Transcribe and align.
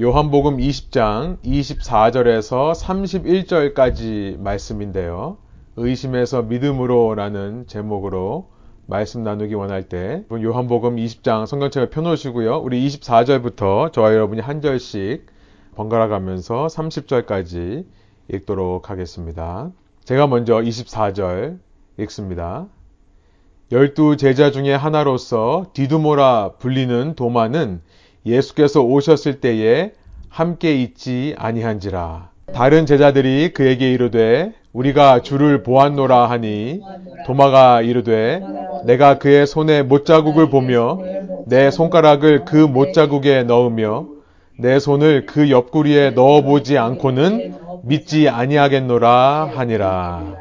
요한복음 0.00 0.56
20장 0.56 1.36
24절에서 1.42 2.72
31절까지 2.74 4.40
말씀인데요. 4.40 5.36
의심에서 5.76 6.40
믿음으로라는 6.40 7.66
제목으로 7.66 8.48
말씀 8.86 9.22
나누기 9.22 9.52
원할 9.52 9.90
때 9.90 10.24
요한복음 10.32 10.96
20장 10.96 11.44
성경책을 11.44 11.90
펴놓으시고요. 11.90 12.60
우리 12.60 12.88
24절부터 12.88 13.92
저와 13.92 14.14
여러분이 14.14 14.40
한 14.40 14.62
절씩 14.62 15.26
번갈아 15.74 16.08
가면서 16.08 16.66
30절까지 16.68 17.84
읽도록 18.32 18.88
하겠습니다. 18.88 19.70
제가 20.04 20.26
먼저 20.28 20.54
24절 20.54 21.58
읽습니다. 21.98 22.68
열두 23.70 24.16
제자 24.16 24.50
중에 24.50 24.72
하나로서 24.72 25.66
디두모라 25.74 26.52
불리는 26.58 27.16
도마는 27.16 27.82
예수께서 28.26 28.82
오셨을 28.82 29.40
때에 29.40 29.92
함께 30.28 30.74
있지 30.74 31.34
아니한지라. 31.38 32.30
다른 32.52 32.86
제자들이 32.86 33.52
그에게 33.52 33.92
이르되 33.92 34.52
우리가 34.72 35.22
주를 35.22 35.62
보았노라 35.62 36.28
하니 36.30 36.80
도마가 37.26 37.82
이르되 37.82 38.40
내가 38.84 39.18
그의 39.18 39.46
손에 39.46 39.82
못자국을 39.82 40.50
보며 40.50 40.98
내 41.46 41.70
손가락을 41.70 42.44
그 42.44 42.56
못자국에 42.56 43.42
넣으며 43.44 44.06
내 44.58 44.78
손을 44.78 45.26
그 45.26 45.50
옆구리에 45.50 46.10
넣어보지 46.10 46.76
않고는 46.78 47.54
믿지 47.82 48.28
아니하겠노라 48.28 49.50
하니라. 49.54 50.34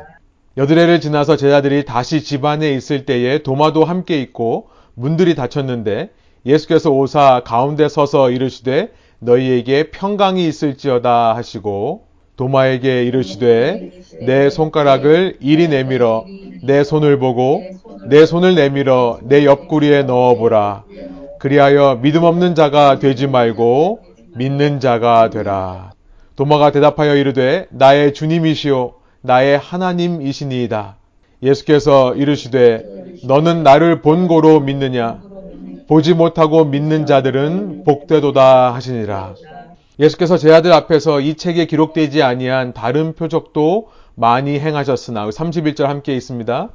여드레를 0.58 1.00
지나서 1.00 1.38
제자들이 1.38 1.86
다시 1.86 2.22
집안에 2.22 2.72
있을 2.74 3.06
때에 3.06 3.40
도마도 3.40 3.86
함께 3.86 4.20
있고 4.22 4.68
문들이 4.94 5.36
닫혔는데 5.36 6.10
예수께서 6.46 6.90
오사 6.92 7.42
가운데 7.46 7.90
서서 7.90 8.32
이르시되 8.32 8.92
너희에게 9.20 9.92
평강이 9.92 10.48
있을지어다 10.48 11.36
하시고 11.36 12.04
도마에게 12.38 13.04
이르시되 13.04 13.92
내 14.26 14.50
손가락을 14.50 15.38
이리 15.42 15.68
내밀어 15.68 16.24
내 16.64 16.86
손을 16.86 17.20
보고 17.20 17.62
내 18.08 18.26
손을 18.26 18.56
내밀어 18.56 19.20
내 19.24 19.46
옆구리에 19.46 20.04
넣어보라. 20.04 20.86
그리하여 21.40 22.00
믿음 22.02 22.24
없는 22.24 22.56
자가 22.56 23.00
되지 23.00 23.28
말고 23.28 24.00
믿는 24.36 24.80
자가 24.80 25.30
되라. 25.30 25.92
도마가 26.38 26.72
대답하여 26.72 27.16
이르되 27.18 27.68
나의 27.72 28.14
주님이시오 28.14 28.94
나의 29.22 29.58
하나님이시니이다. 29.58 30.96
예수께서 31.44 32.16
이르시되 32.16 32.86
너는 33.26 33.64
나를 33.64 34.02
본고로 34.02 34.62
믿느냐 34.62 35.22
보지 35.90 36.14
못하고 36.14 36.66
믿는 36.66 37.08
자들은 37.08 37.84
복되도다 37.84 38.76
하시니라. 38.76 39.34
예수께서 40.00 40.38
제 40.38 40.54
아들 40.54 40.72
앞에서 40.72 41.20
이 41.20 41.34
책에 41.34 41.66
기록되지 41.66 42.22
아니한 42.22 42.74
다른 42.74 43.14
표적도 43.16 43.88
많이 44.14 44.60
행하셨으나 44.60 45.28
31절 45.30 45.86
함께 45.86 46.16
있습니다. 46.16 46.70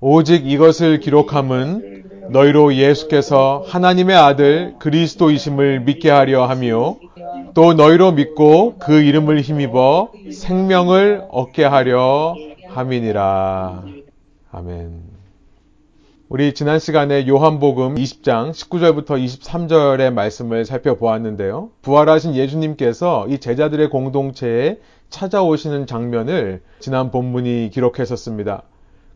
오직 0.00 0.50
이것을 0.50 1.00
기록함은 1.00 2.30
너희로 2.30 2.74
예수께서 2.74 3.62
하나님의 3.66 4.16
아들 4.16 4.74
그리스도이심을 4.78 5.80
믿게 5.80 6.08
하려 6.08 6.46
하며 6.46 6.96
또 7.52 7.74
너희로 7.74 8.12
믿고 8.12 8.78
그 8.78 9.02
이름을 9.02 9.42
힘입어 9.42 10.12
생명을 10.32 11.24
얻게 11.30 11.62
하려 11.62 12.34
함이니라. 12.70 13.84
아멘. 14.50 15.15
우리 16.28 16.54
지난 16.54 16.80
시간에 16.80 17.28
요한복음 17.28 17.94
20장 17.94 18.50
19절부터 18.50 19.10
23절의 19.24 20.12
말씀을 20.12 20.64
살펴보았는데요. 20.64 21.70
부활하신 21.82 22.34
예수님께서 22.34 23.28
이 23.28 23.38
제자들의 23.38 23.88
공동체에 23.90 24.80
찾아오시는 25.08 25.86
장면을 25.86 26.62
지난 26.80 27.12
본문이 27.12 27.70
기록했었습니다. 27.72 28.64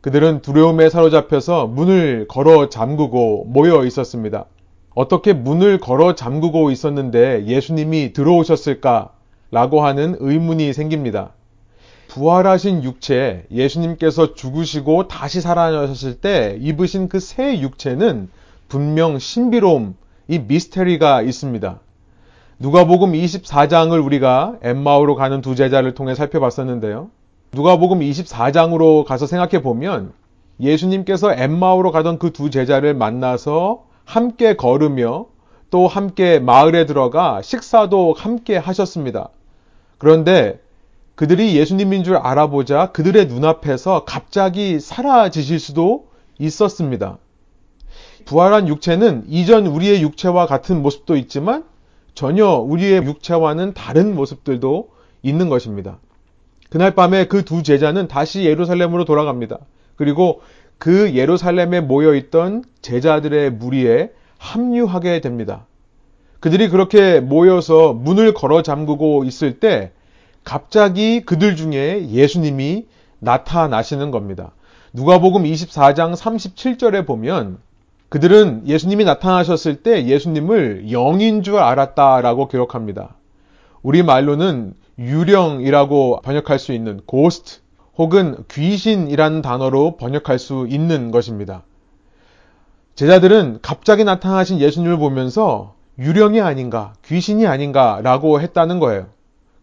그들은 0.03 0.41
두려움에 0.43 0.89
사로잡혀서 0.89 1.67
문을 1.67 2.29
걸어 2.29 2.69
잠그고 2.69 3.47
모여 3.49 3.85
있었습니다. 3.87 4.45
어떻게 4.95 5.33
문을 5.33 5.81
걸어 5.81 6.15
잠그고 6.15 6.71
있었는데 6.71 7.45
예수님이 7.47 8.13
들어오셨을까? 8.13 9.11
라고 9.51 9.85
하는 9.85 10.15
의문이 10.21 10.73
생깁니다. 10.73 11.33
부활하신 12.11 12.83
육체, 12.83 13.47
예수님께서 13.53 14.35
죽으시고 14.35 15.07
다시 15.07 15.41
살아나셨을 15.41 16.21
때 16.21 16.59
입으신 16.61 17.09
그 17.09 17.21
새 17.21 17.61
육체는 17.61 18.29
분명 18.69 19.19
신비로움, 19.21 19.95
이 20.27 20.41
미스테리가 20.41 21.23
있습니다. 21.23 21.79
누가복음 22.59 23.13
24장을 23.13 24.05
우리가 24.05 24.57
엠마오로 24.63 25.15
가는 25.15 25.41
두 25.41 25.55
제자를 25.55 25.95
통해 25.95 26.17
살펴봤었는데요. 26.17 27.11
누가복음 27.53 28.01
24장으로 28.01 29.05
가서 29.05 29.27
생각해 29.27 29.63
보면 29.63 30.13
예수님께서 30.61 31.33
엠마오로 31.33 31.93
가던 31.93 32.19
그 32.19 32.33
두 32.33 32.51
제자를 32.51 32.93
만나서 32.95 33.85
함께 34.05 34.57
걸으며 34.57 35.27
또 35.71 35.87
함께 35.87 36.41
마을에 36.41 36.87
들어가 36.87 37.41
식사도 37.41 38.15
함께 38.19 38.57
하셨습니다. 38.57 39.29
그런데 39.99 40.59
그들이 41.21 41.55
예수님인 41.55 42.03
줄 42.03 42.17
알아보자 42.17 42.93
그들의 42.93 43.27
눈앞에서 43.27 44.07
갑자기 44.07 44.81
사라지실 44.81 45.61
수도 45.61 46.07
있었습니다. 46.39 47.19
부활한 48.25 48.69
육체는 48.69 49.25
이전 49.29 49.67
우리의 49.67 50.01
육체와 50.01 50.47
같은 50.47 50.81
모습도 50.81 51.17
있지만 51.17 51.65
전혀 52.15 52.47
우리의 52.47 53.05
육체와는 53.05 53.75
다른 53.75 54.15
모습들도 54.15 54.89
있는 55.23 55.51
것입니다. 55.51 55.99
그날 56.71 56.95
밤에 56.95 57.27
그 57.27 57.45
두 57.45 57.63
제자는 57.63 58.09
다시 58.09 58.47
예루살렘으로 58.47 59.05
돌아갑니다. 59.05 59.59
그리고 59.97 60.41
그 60.79 61.15
예루살렘에 61.15 61.83
모여있던 61.83 62.65
제자들의 62.81 63.51
무리에 63.53 64.11
합류하게 64.39 65.21
됩니다. 65.21 65.67
그들이 66.41 66.71
그렇게 66.71 67.21
모여서 67.21 67.93
문을 67.93 68.33
걸어 68.33 68.63
잠그고 68.63 69.25
있을 69.25 69.61
때 69.61 69.93
갑자기 70.45 71.21
그들 71.21 71.57
중에 71.57 72.09
예수님이 72.09 72.87
나타나시는 73.19 74.11
겁니다. 74.11 74.53
누가복음 74.93 75.45
24장 75.45 76.15
37절에 76.15 77.07
보면 77.07 77.59
그들은 78.09 78.67
예수님이 78.67 79.05
나타나셨을 79.05 79.83
때 79.83 80.07
예수님을 80.07 80.91
영인 80.91 81.43
줄 81.43 81.59
알았다라고 81.59 82.49
기록합니다. 82.49 83.15
우리 83.83 84.03
말로는 84.03 84.75
유령이라고 84.99 86.21
번역할 86.23 86.59
수 86.59 86.73
있는 86.73 87.01
고스트 87.07 87.61
혹은 87.97 88.45
귀신이라는 88.51 89.43
단어로 89.43 89.97
번역할 89.97 90.39
수 90.39 90.67
있는 90.69 91.11
것입니다. 91.11 91.63
제자들은 92.97 93.61
갑자기 93.63 94.05
나타나신 94.05 94.59
예수님을 94.59 94.99
보면서 94.99 95.75
유령이 95.99 96.41
아닌가, 96.41 96.95
귀신이 97.05 97.47
아닌가라고 97.47 98.41
했다는 98.41 98.81
거예요. 98.81 99.07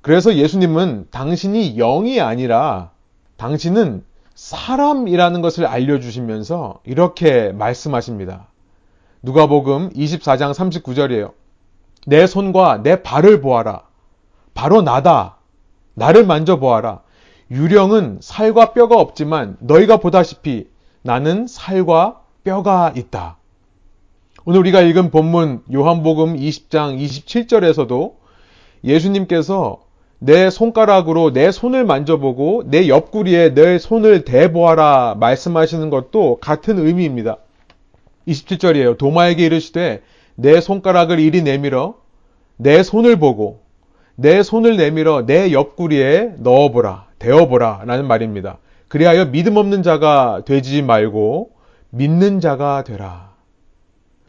그래서 0.08 0.36
예수님은 0.36 1.08
당신이 1.12 1.76
영이 1.76 2.22
아니라 2.22 2.92
당신은 3.36 4.06
사람이라는 4.36 5.42
것을 5.42 5.66
알려주시면서 5.66 6.80
이렇게 6.86 7.52
말씀하십니다. 7.52 8.48
누가복음 9.22 9.90
24장 9.90 10.54
39절이에요. 10.54 11.34
내 12.06 12.26
손과 12.26 12.84
내 12.84 13.04
발을 13.04 13.42
보아라. 13.42 13.82
바로 14.54 14.82
나다. 14.82 15.40
나를 15.94 16.26
만져보아라. 16.26 17.02
유령은 17.52 18.20
살과 18.22 18.72
뼈가 18.72 18.96
없지만 19.02 19.58
너희가 19.60 19.98
보다시피 19.98 20.70
나는 21.02 21.48
살과 21.48 22.22
뼈가 22.46 22.94
있다. 22.96 23.36
오늘 24.46 24.62
우리가 24.62 24.80
읽은 24.80 25.12
본문 25.12 25.64
요한복음 25.74 26.38
20장 26.38 26.98
27절에서도 26.98 28.14
예수님께서 28.86 29.86
내 30.20 30.50
손가락으로 30.50 31.32
내 31.32 31.52
손을 31.52 31.86
만져보고 31.86 32.64
내 32.66 32.88
옆구리에 32.88 33.54
내 33.54 33.78
손을 33.78 34.26
대보아라 34.26 35.16
말씀하시는 35.20 35.90
것도 35.90 36.40
같은 36.42 36.80
의미입니다. 36.80 37.38
27절이에요. 38.28 38.98
도마에게 38.98 39.46
이르시되 39.46 40.02
내 40.36 40.60
손가락을 40.60 41.20
이리 41.20 41.44
내밀어 41.44 41.96
내 42.58 42.82
손을 42.82 43.18
보고 43.18 43.62
내 44.16 44.42
손을 44.42 44.78
내밀어 44.78 45.28
내 45.28 45.52
옆구리에 45.52 46.34
넣어보라, 46.40 47.08
대어보라 47.20 47.84
라는 47.86 48.08
말입니다. 48.08 48.58
그리하여 48.88 49.26
믿음 49.26 49.58
없는 49.58 49.84
자가 49.84 50.42
되지 50.46 50.82
말고 50.82 51.52
믿는 51.92 52.40
자가 52.40 52.84
되라. 52.84 53.36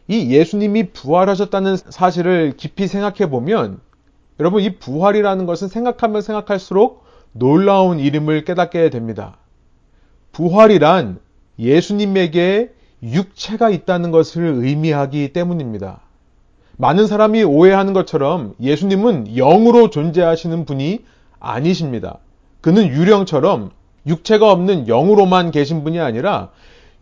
이 0.06 0.30
예수님이 0.34 0.90
부활하셨다는 0.92 1.76
사실을 1.76 2.54
깊이 2.56 2.86
생각해 2.86 3.30
보면 3.30 3.80
여러분, 4.40 4.62
이 4.62 4.76
부활이라는 4.76 5.46
것은 5.46 5.68
생각하면 5.68 6.22
생각할수록 6.22 7.04
놀라운 7.32 7.98
이름을 7.98 8.44
깨닫게 8.44 8.90
됩니다. 8.90 9.38
부활이란 10.32 11.18
예수님에게 11.58 12.72
육체가 13.02 13.70
있다는 13.70 14.10
것을 14.10 14.44
의미하기 14.44 15.32
때문입니다. 15.32 16.00
많은 16.76 17.06
사람이 17.06 17.42
오해하는 17.42 17.92
것처럼 17.92 18.54
예수님은 18.60 19.34
영으로 19.34 19.90
존재하시는 19.90 20.64
분이 20.64 21.04
아니십니다. 21.40 22.18
그는 22.60 22.86
유령처럼 22.86 23.70
육체가 24.06 24.50
없는 24.50 24.86
영으로만 24.86 25.50
계신 25.50 25.82
분이 25.82 25.98
아니라 25.98 26.50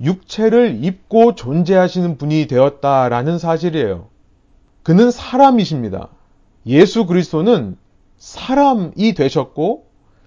육체를 0.00 0.82
입고 0.82 1.34
존재하시는 1.34 2.18
분이 2.18 2.46
되었다라는 2.46 3.38
사실이에요. 3.38 4.06
그는 4.82 5.10
사람이십니다. 5.10 6.08
예수 6.66 7.06
그리스도는 7.06 7.76
사람이 8.18 9.14
되셨고 9.14 9.86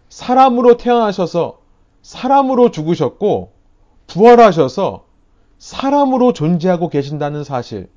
사람으로 0.09 0.77
태어나셔서 0.77 1.59
사람으로 2.01 2.71
죽으셨고 2.71 3.51
부활하셔서 4.07 5.05
사람으로 5.57 6.33
존재하고 6.33 6.89
계신다는 6.89 7.43
사실. 7.43 7.89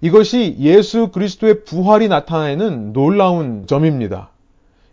이것이 0.00 0.56
예수 0.58 1.08
그리스도의 1.08 1.64
부활이 1.64 2.08
나타내는 2.08 2.92
놀라운 2.94 3.66
점입니다. 3.66 4.30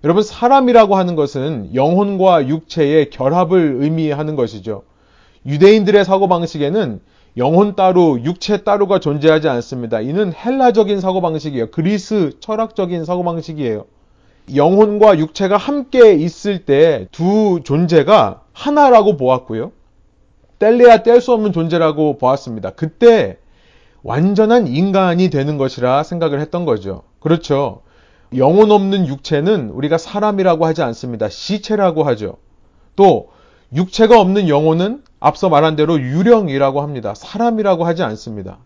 여러분, 0.03 0.21
사람이라고 0.21 0.95
하는 0.95 1.15
것은 1.15 1.73
영혼과 1.73 2.47
육체의 2.47 3.09
결합을 3.09 3.77
의미하는 3.79 4.35
것이죠. 4.35 4.83
유대인들의 5.45 6.03
사고방식에는 6.03 6.99
영혼 7.37 7.75
따로, 7.75 8.19
육체 8.23 8.63
따로가 8.63 8.99
존재하지 8.99 9.47
않습니다. 9.47 10.01
이는 10.01 10.33
헬라적인 10.33 10.99
사고방식이에요. 10.99 11.69
그리스 11.69 12.31
철학적인 12.39 13.05
사고방식이에요. 13.05 13.85
영혼과 14.55 15.19
육체가 15.19 15.57
함께 15.57 16.13
있을 16.13 16.65
때 16.65 17.07
두 17.11 17.59
존재가 17.63 18.41
하나라고 18.53 19.17
보았고요. 19.17 19.71
뗄래야 20.57 21.03
뗄 21.03 21.21
수 21.21 21.33
없는 21.33 21.51
존재라고 21.51 22.17
보았습니다. 22.17 22.71
그때 22.71 23.37
완전한 24.01 24.65
인간이 24.67 25.29
되는 25.29 25.57
것이라 25.57 26.03
생각을 26.03 26.39
했던 26.39 26.65
거죠. 26.65 27.03
그렇죠. 27.19 27.81
영혼 28.35 28.71
없는 28.71 29.05
육체는 29.07 29.69
우리가 29.69 29.97
사람이라고 29.99 30.65
하지 30.65 30.81
않습니다. 30.81 31.29
시체라고 31.29 32.03
하죠. 32.03 32.37
또 32.95 33.29
육체가 33.73 34.19
없는 34.19 34.49
영혼은 34.49 35.03
앞서 35.19 35.49
말한 35.49 35.75
대로 35.75 35.99
유령이라고 35.99 36.81
합니다. 36.81 37.13
사람이라고 37.15 37.85
하지 37.85 38.03
않습니다. 38.03 38.57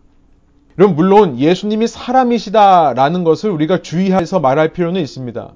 그럼 0.76 0.96
물론 0.96 1.38
예수님이 1.38 1.86
사람이시다라는 1.86 3.24
것을 3.24 3.50
우리가 3.50 3.82
주의해서 3.82 4.40
말할 4.40 4.72
필요는 4.72 5.00
있습니다. 5.00 5.52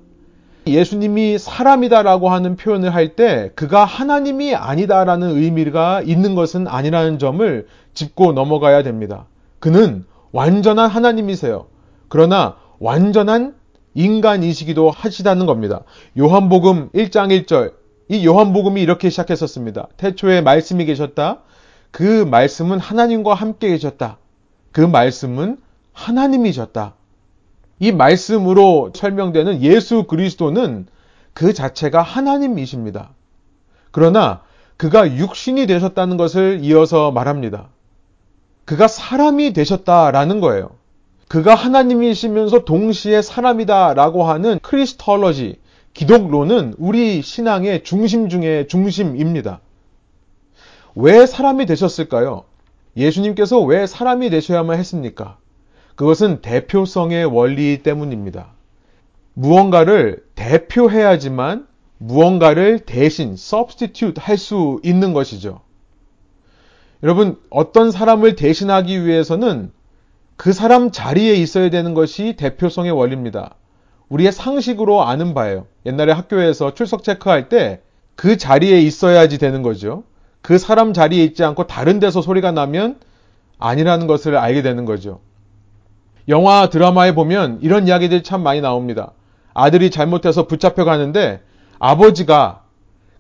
예수님이 0.67 1.39
사람이다라고 1.39 2.29
하는 2.29 2.57
표현을 2.57 2.93
할 2.95 3.15
때 3.15 3.51
그가 3.55 3.85
하나님이 3.85 4.55
아니다라는 4.55 5.37
의미가 5.37 6.03
있는 6.03 6.35
것은 6.35 6.67
아니라는 6.67 7.19
점을 7.19 7.67
짚고 7.95 8.33
넘어가야 8.33 8.83
됩니다. 8.83 9.27
그는 9.61 10.05
완전한 10.33 10.91
하나님이세요. 10.91 11.67
그러나 12.09 12.57
완전한 12.79 13.55
인간이시기도 13.95 14.91
하시다는 14.91 15.47
겁니다. 15.47 15.83
요한복음 16.19 16.91
1장 16.91 17.29
1절. 17.47 17.73
이 18.09 18.25
요한복음이 18.27 18.81
이렇게 18.81 19.11
시작했었습니다. 19.11 19.89
태초에 19.97 20.41
말씀이 20.41 20.85
계셨다. 20.85 21.41
그 21.91 22.25
말씀은 22.25 22.79
하나님과 22.79 23.35
함께 23.35 23.69
계셨다. 23.69 24.19
그 24.73 24.81
말씀은 24.81 25.59
하나님이셨다. 25.93 26.95
이 27.79 27.93
말씀으로 27.93 28.93
설명되는 28.95 29.63
예수 29.63 30.05
그리스도는 30.05 30.87
그 31.33 31.53
자체가 31.53 32.03
하나님이십니다. 32.03 33.11
그러나 33.91 34.43
그가 34.77 35.17
육신이 35.17 35.67
되셨다는 35.67 36.17
것을 36.17 36.61
이어서 36.63 37.11
말합니다. 37.11 37.69
그가 38.65 38.89
사람이 38.89 39.53
되셨다라는 39.53 40.41
거예요. 40.41 40.71
그가 41.29 41.55
하나님이시면서 41.55 42.65
동시에 42.65 43.23
사람이다라고 43.23 44.25
하는 44.25 44.59
크리스톨러지, 44.63 45.59
기독론은 45.97 46.75
우리 46.77 47.23
신앙의 47.23 47.83
중심 47.83 48.29
중의 48.29 48.69
중심입니다. 48.69 49.61
왜 50.95 51.25
사람이 51.25 51.65
되셨을까요? 51.65 52.45
예수님께서 52.99 53.63
왜 53.63 53.87
사람이 53.87 54.29
되셔야만 54.29 54.79
했습니까? 54.79 55.39
그것은 55.95 56.43
대표성의 56.43 57.25
원리 57.25 57.83
때문입니다. 57.83 58.49
무언가를 59.33 60.23
대표해야지만 60.35 61.67
무언가를 61.97 62.81
대신 62.81 63.33
substitute 63.33 64.23
할 64.23 64.37
수 64.37 64.81
있는 64.85 65.15
것이죠. 65.15 65.61
여러분, 67.03 67.41
어떤 67.49 67.91
사람을 67.91 68.37
대신하기 68.37 69.07
위해서는 69.07 69.73
그 70.37 70.53
사람 70.53 70.91
자리에 70.91 71.37
있어야 71.37 71.71
되는 71.71 71.95
것이 71.95 72.35
대표성의 72.37 72.93
원리입니다. 72.93 73.55
우리의 74.09 74.33
상식으로 74.33 75.03
아는 75.03 75.35
바예요. 75.35 75.67
옛날에 75.85 76.13
학교에서 76.13 76.75
출석 76.75 77.03
체크할 77.03 77.49
때 77.49 77.81
그 78.17 78.39
자리에 78.39 78.81
있어야지 78.81 79.39
되는 79.39 79.63
거죠. 79.63 80.03
그 80.41 80.59
사람 80.59 80.93
자리에 80.93 81.23
있지 81.23 81.45
않고 81.45 81.67
다른 81.67 82.01
데서 82.01 82.23
소리가 82.23 82.51
나면 82.51 82.99
아니라는 83.59 84.07
것을 84.07 84.37
알게 84.37 84.63
되는 84.63 84.85
거죠. 84.85 85.21
영화 86.29 86.69
드라마에 86.69 87.15
보면 87.15 87.59
이런 87.63 87.87
이야기들이 87.87 88.23
참 88.23 88.43
많이 88.43 88.61
나옵니다. 88.61 89.13
아들이 89.55 89.91
잘못해서 89.91 90.47
붙잡혀 90.47 90.85
가는데 90.85 91.41
아버지가 91.79 92.63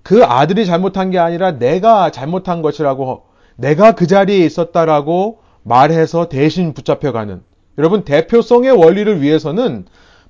그 0.02 0.24
아들이 0.24 0.66
잘못한 0.66 1.10
게 1.10 1.18
아니라 1.18 1.52
내가 1.52 2.10
잘못한 2.10 2.62
것이라고 2.62 3.24
내가 3.56 3.92
그 3.92 4.06
자리에 4.06 4.44
있었다라고 4.44 5.40
말해서 5.62 6.28
대신 6.28 6.74
붙잡혀 6.74 7.12
가는. 7.12 7.42
여러분, 7.78 8.04
대표성의 8.04 8.70
원리를 8.70 9.20
위해서는 9.20 9.86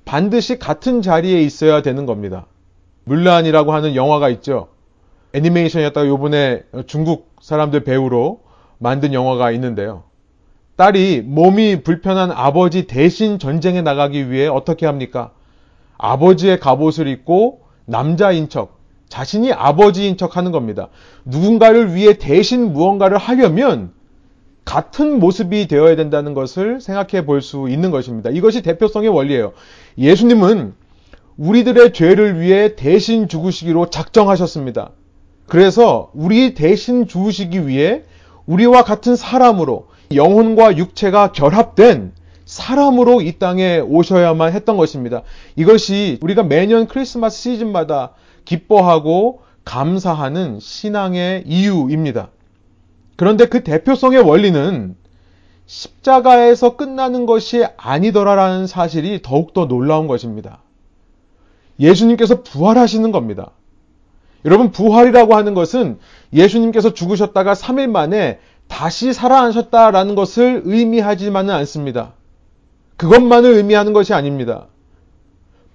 반드시 0.06 0.58
같은 0.58 1.03
자리에 1.03 1.43
있어야 1.43 1.82
되는 1.82 2.06
겁니다. 2.06 2.47
물란이라고 3.05 3.75
하는 3.75 3.94
영화가 3.94 4.31
있죠. 4.31 4.69
애니메이션이었다가 5.35 6.06
요번에 6.06 6.62
중국 6.87 7.35
사람들 7.43 7.85
배우로 7.85 8.41
만든 8.79 9.12
영화가 9.12 9.50
있는데요. 9.50 10.05
딸이 10.76 11.23
몸이 11.26 11.82
불편한 11.82 12.31
아버지 12.31 12.87
대신 12.87 13.38
전쟁에 13.38 13.82
나가기 13.82 14.31
위해 14.31 14.47
어떻게 14.47 14.87
합니까? 14.87 15.32
아버지의 15.99 16.61
갑옷을 16.61 17.09
입고 17.09 17.62
남자인 17.85 18.49
척, 18.49 18.79
자신이 19.09 19.52
아버지인 19.52 20.17
척 20.17 20.37
하는 20.37 20.52
겁니다. 20.52 20.88
누군가를 21.25 21.94
위해 21.94 22.14
대신 22.14 22.73
무언가를 22.73 23.19
하려면 23.19 23.93
같은 24.66 25.20
모습이 25.20 25.68
되어야 25.68 25.96
된다는 25.96 26.34
것을 26.34 26.80
생각해 26.82 27.24
볼 27.24 27.40
수 27.40 27.68
있는 27.70 27.90
것입니다. 27.90 28.28
이것이 28.30 28.60
대표성의 28.60 29.08
원리예요. 29.08 29.52
예수님은 29.96 30.74
우리들의 31.38 31.92
죄를 31.92 32.40
위해 32.40 32.74
대신 32.74 33.28
죽으시기로 33.28 33.90
작정하셨습니다. 33.90 34.90
그래서 35.46 36.11
우리 36.14 36.54
대신 36.54 37.06
죽으시기 37.06 37.68
위해 37.68 38.02
우리와 38.46 38.82
같은 38.82 39.14
사람으로 39.14 39.87
영혼과 40.12 40.76
육체가 40.76 41.32
결합된 41.32 42.12
사람으로 42.44 43.23
이 43.23 43.38
땅에 43.38 43.78
오셔야만 43.78 44.52
했던 44.52 44.76
것입니다. 44.76 45.23
이것이 45.54 46.18
우리가 46.23 46.42
매년 46.42 46.87
크리스마스 46.88 47.38
시즌마다 47.40 48.14
기뻐하고 48.44 49.42
감사하는 49.64 50.58
신앙의 50.61 51.44
이유입니다. 51.46 52.30
그런데 53.16 53.46
그 53.46 53.64
대표성의 53.64 54.20
원리는 54.20 54.96
십자가에서 55.66 56.76
끝나는 56.76 57.26
것이 57.26 57.64
아니더라라는 57.76 58.66
사실이 58.66 59.20
더욱더 59.23 59.66
놀라운 59.66 60.06
것입니다. 60.06 60.62
예수님께서 61.80 62.42
부활하시는 62.42 63.11
겁니다. 63.11 63.50
여러분, 64.44 64.70
부활이라고 64.70 65.35
하는 65.35 65.54
것은 65.54 65.99
예수님께서 66.32 66.94
죽으셨다가 66.94 67.54
3일 67.54 67.88
만에 67.88 68.38
다시 68.68 69.12
살아나셨다라는 69.12 70.14
것을 70.14 70.62
의미하지만은 70.64 71.52
않습니다. 71.54 72.12
그것만을 72.96 73.54
의미하는 73.54 73.92
것이 73.92 74.14
아닙니다. 74.14 74.68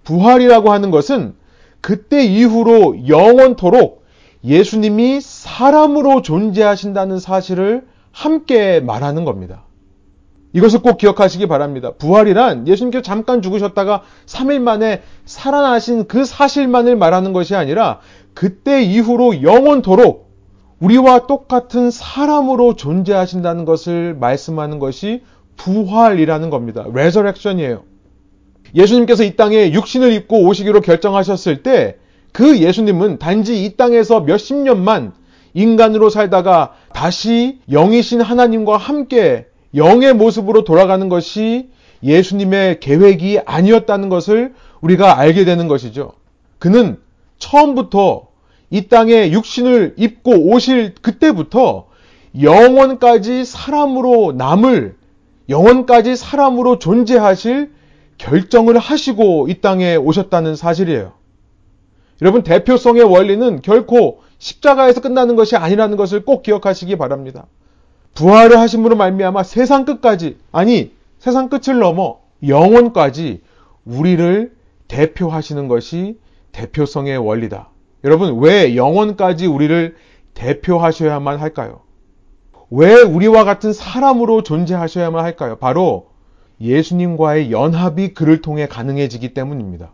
부활이라고 0.04 0.72
하는 0.72 0.90
것은 0.90 1.36
그때 1.82 2.24
이후로 2.24 3.08
영원토록 3.08 4.01
예수님이 4.44 5.22
사람으로 5.22 6.22
존재하신다는 6.22 7.20
사실을 7.20 7.86
함께 8.12 8.80
말하는 8.80 9.24
겁니다. 9.24 9.66
이것을 10.54 10.82
꼭 10.82 10.98
기억하시기 10.98 11.48
바랍니다. 11.48 11.94
부활이란 11.98 12.68
예수님께서 12.68 13.02
잠깐 13.02 13.42
죽으셨다가 13.42 14.02
3일 14.26 14.60
만에 14.60 15.02
살아나신 15.26 16.08
그 16.08 16.26
사실만을 16.26 16.98
말하는 16.98 17.32
것이 17.32 17.56
아니라 17.56 18.00
그때 18.34 18.82
이후로 18.84 19.44
영원토록 19.44 20.30
우리와 20.80 21.28
똑같은 21.28 21.92
사람으로 21.92 22.76
존재하신다는 22.76 23.66
것을 23.66 24.16
말씀하는 24.16 24.80
것이 24.80 25.24
부활이라는 25.56 26.50
겁니다. 26.50 26.86
레저렉션이에요. 26.92 27.84
예수님께서 28.74 29.24
이 29.24 29.36
땅에 29.36 29.72
육신을 29.72 30.12
입고 30.14 30.44
오시기로 30.48 30.82
결정하셨을 30.82 31.62
때 31.62 31.98
그 32.32 32.60
예수님은 32.60 33.20
단지 33.20 33.66
이 33.66 33.76
땅에서 33.76 34.22
몇십 34.22 34.58
년만 34.58 35.14
인간으로 35.54 36.10
살다가 36.10 36.74
다시 36.94 37.60
영이신 37.70 38.22
하나님과 38.22 38.78
함께 38.78 39.48
영의 39.76 40.14
모습으로 40.14 40.64
돌아가는 40.64 41.10
것이 41.10 41.70
예수님의 42.04 42.80
계획이 42.80 43.40
아니었다는 43.46 44.10
것을 44.10 44.54
우리가 44.82 45.20
알게 45.20 45.46
되는 45.46 45.68
것이죠. 45.68 46.14
그는 46.58 46.98
처음부터 47.38 48.28
이 48.70 48.88
땅에 48.88 49.32
육신을 49.32 49.96
입고 49.98 50.32
오실 50.52 50.96
그때부터 51.02 51.88
영원까지 52.42 53.44
사람으로 53.44 54.32
남을 54.32 54.96
영원까지 55.50 56.16
사람으로 56.16 56.80
존재하실 56.80 57.72
결정을 58.18 58.78
하시고 58.78 59.48
이 59.50 59.60
땅에 59.60 59.96
오셨다는 59.96 60.56
사실이에요. 60.56 61.14
여러분 62.22 62.44
대표성의 62.44 63.04
원리는 63.04 63.62
결코 63.62 64.22
십자가에서 64.38 65.02
끝나는 65.02 65.36
것이 65.36 65.56
아니라는 65.56 65.98
것을 65.98 66.24
꼭 66.24 66.44
기억하시기 66.44 66.96
바랍니다. 66.98 67.48
부활을 68.14 68.60
하심으로 68.60 68.96
말미암아 68.96 69.44
세상 69.44 69.86
끝까지 69.86 70.38
아니 70.52 70.92
세상 71.20 71.50
끝을 71.50 71.80
넘어 71.80 72.20
영원까지 72.48 73.42
우리를 73.86 74.54
대표하시는 74.88 75.68
것이 75.68 76.20
대표성의 76.52 77.18
원리다. 77.18 77.70
여러분 78.04 78.40
왜 78.40 78.76
영원까지 78.76 79.48
우리를 79.48 79.96
대표하셔야만 80.34 81.40
할까요? 81.40 81.82
왜 82.70 83.02
우리와 83.02 83.44
같은 83.44 83.74
사람으로 83.74 84.44
존재하셔야만 84.44 85.24
할까요? 85.24 85.58
바로 85.58 86.08
예수님과의 86.60 87.52
연합이 87.52 88.14
그를 88.14 88.42
통해 88.42 88.68
가능해지기 88.68 89.34
때문입니다. 89.34 89.92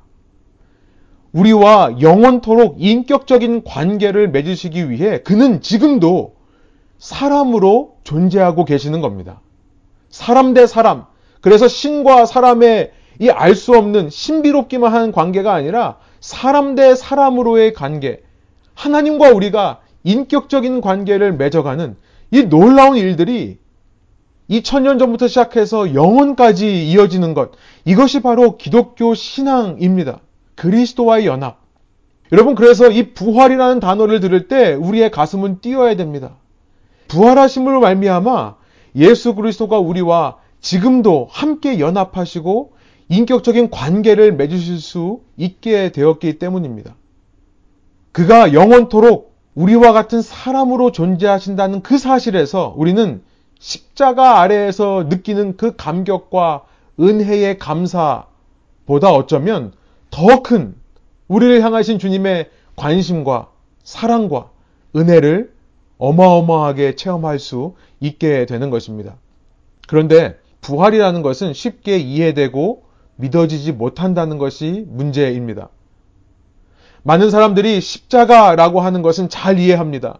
우리와 1.33 1.97
영원토록 2.01 2.77
인격적인 2.79 3.63
관계를 3.63 4.29
맺으시기 4.29 4.89
위해 4.89 5.19
그는 5.23 5.61
지금도 5.61 6.35
사람으로 6.97 7.95
존재하고 8.03 8.65
계시는 8.65 9.01
겁니다. 9.01 9.41
사람 10.09 10.53
대 10.53 10.65
사람. 10.67 11.05
그래서 11.41 11.67
신과 11.67 12.25
사람의 12.25 12.91
이 13.19 13.29
알 13.29 13.55
수 13.55 13.75
없는 13.75 14.09
신비롭기만 14.11 14.93
한 14.93 15.11
관계가 15.11 15.53
아니라 15.53 15.97
사람 16.19 16.75
대 16.75 16.95
사람으로의 16.95 17.73
관계. 17.73 18.21
하나님과 18.75 19.31
우리가 19.31 19.79
인격적인 20.03 20.81
관계를 20.81 21.33
맺어가는 21.33 21.95
이 22.31 22.43
놀라운 22.43 22.95
일들이 22.97 23.57
2000년 24.49 24.99
전부터 24.99 25.27
시작해서 25.27 25.93
영원까지 25.93 26.87
이어지는 26.89 27.33
것. 27.33 27.51
이것이 27.85 28.21
바로 28.21 28.57
기독교 28.57 29.13
신앙입니다. 29.13 30.19
그리스도와의 30.57 31.25
연합. 31.25 31.59
여러분, 32.33 32.55
그래서 32.55 32.91
이 32.91 33.13
부활이라는 33.13 33.79
단어를 33.79 34.19
들을 34.19 34.49
때 34.49 34.73
우리의 34.73 35.11
가슴은 35.11 35.61
뛰어야 35.61 35.95
됩니다. 35.95 36.35
부활하심으로 37.07 37.79
말미암아 37.79 38.55
예수 38.97 39.33
그리스도가 39.35 39.79
우리와 39.79 40.37
지금도 40.59 41.27
함께 41.29 41.79
연합하시고 41.79 42.73
인격적인 43.09 43.69
관계를 43.69 44.33
맺으실 44.33 44.79
수 44.79 45.21
있게 45.37 45.93
되었기 45.93 46.39
때문입니다. 46.39 46.95
그가 48.11 48.53
영원토록 48.53 49.37
우리와 49.55 49.93
같은 49.93 50.21
사람으로 50.21 50.91
존재하신다는 50.91 51.81
그 51.81 51.97
사실에서 51.97 52.73
우리는 52.75 53.21
십자가 53.59 54.41
아래에서 54.41 55.05
느끼는 55.07 55.57
그 55.57 55.75
감격과 55.75 56.63
은혜의 56.99 57.57
감사보다 57.57 59.11
어쩌면 59.13 59.71
더 60.17 60.41
큰 60.41 60.73
우리를 61.27 61.61
향하신 61.61 61.99
주님의 61.99 62.49
관심과 62.75 63.51
사랑과 63.83 64.49
은혜를 64.95 65.53
어마어마하게 65.99 66.95
체험할 66.95 67.37
수 67.37 67.75
있게 67.99 68.47
되는 68.47 68.71
것입니다. 68.71 69.17
그런데 69.87 70.39
부활이라는 70.61 71.21
것은 71.21 71.53
쉽게 71.53 71.97
이해되고 71.97 72.81
믿어지지 73.17 73.73
못한다는 73.73 74.39
것이 74.39 74.85
문제입니다. 74.87 75.69
많은 77.03 77.29
사람들이 77.29 77.79
십자가라고 77.79 78.81
하는 78.81 79.03
것은 79.03 79.29
잘 79.29 79.59
이해합니다. 79.59 80.17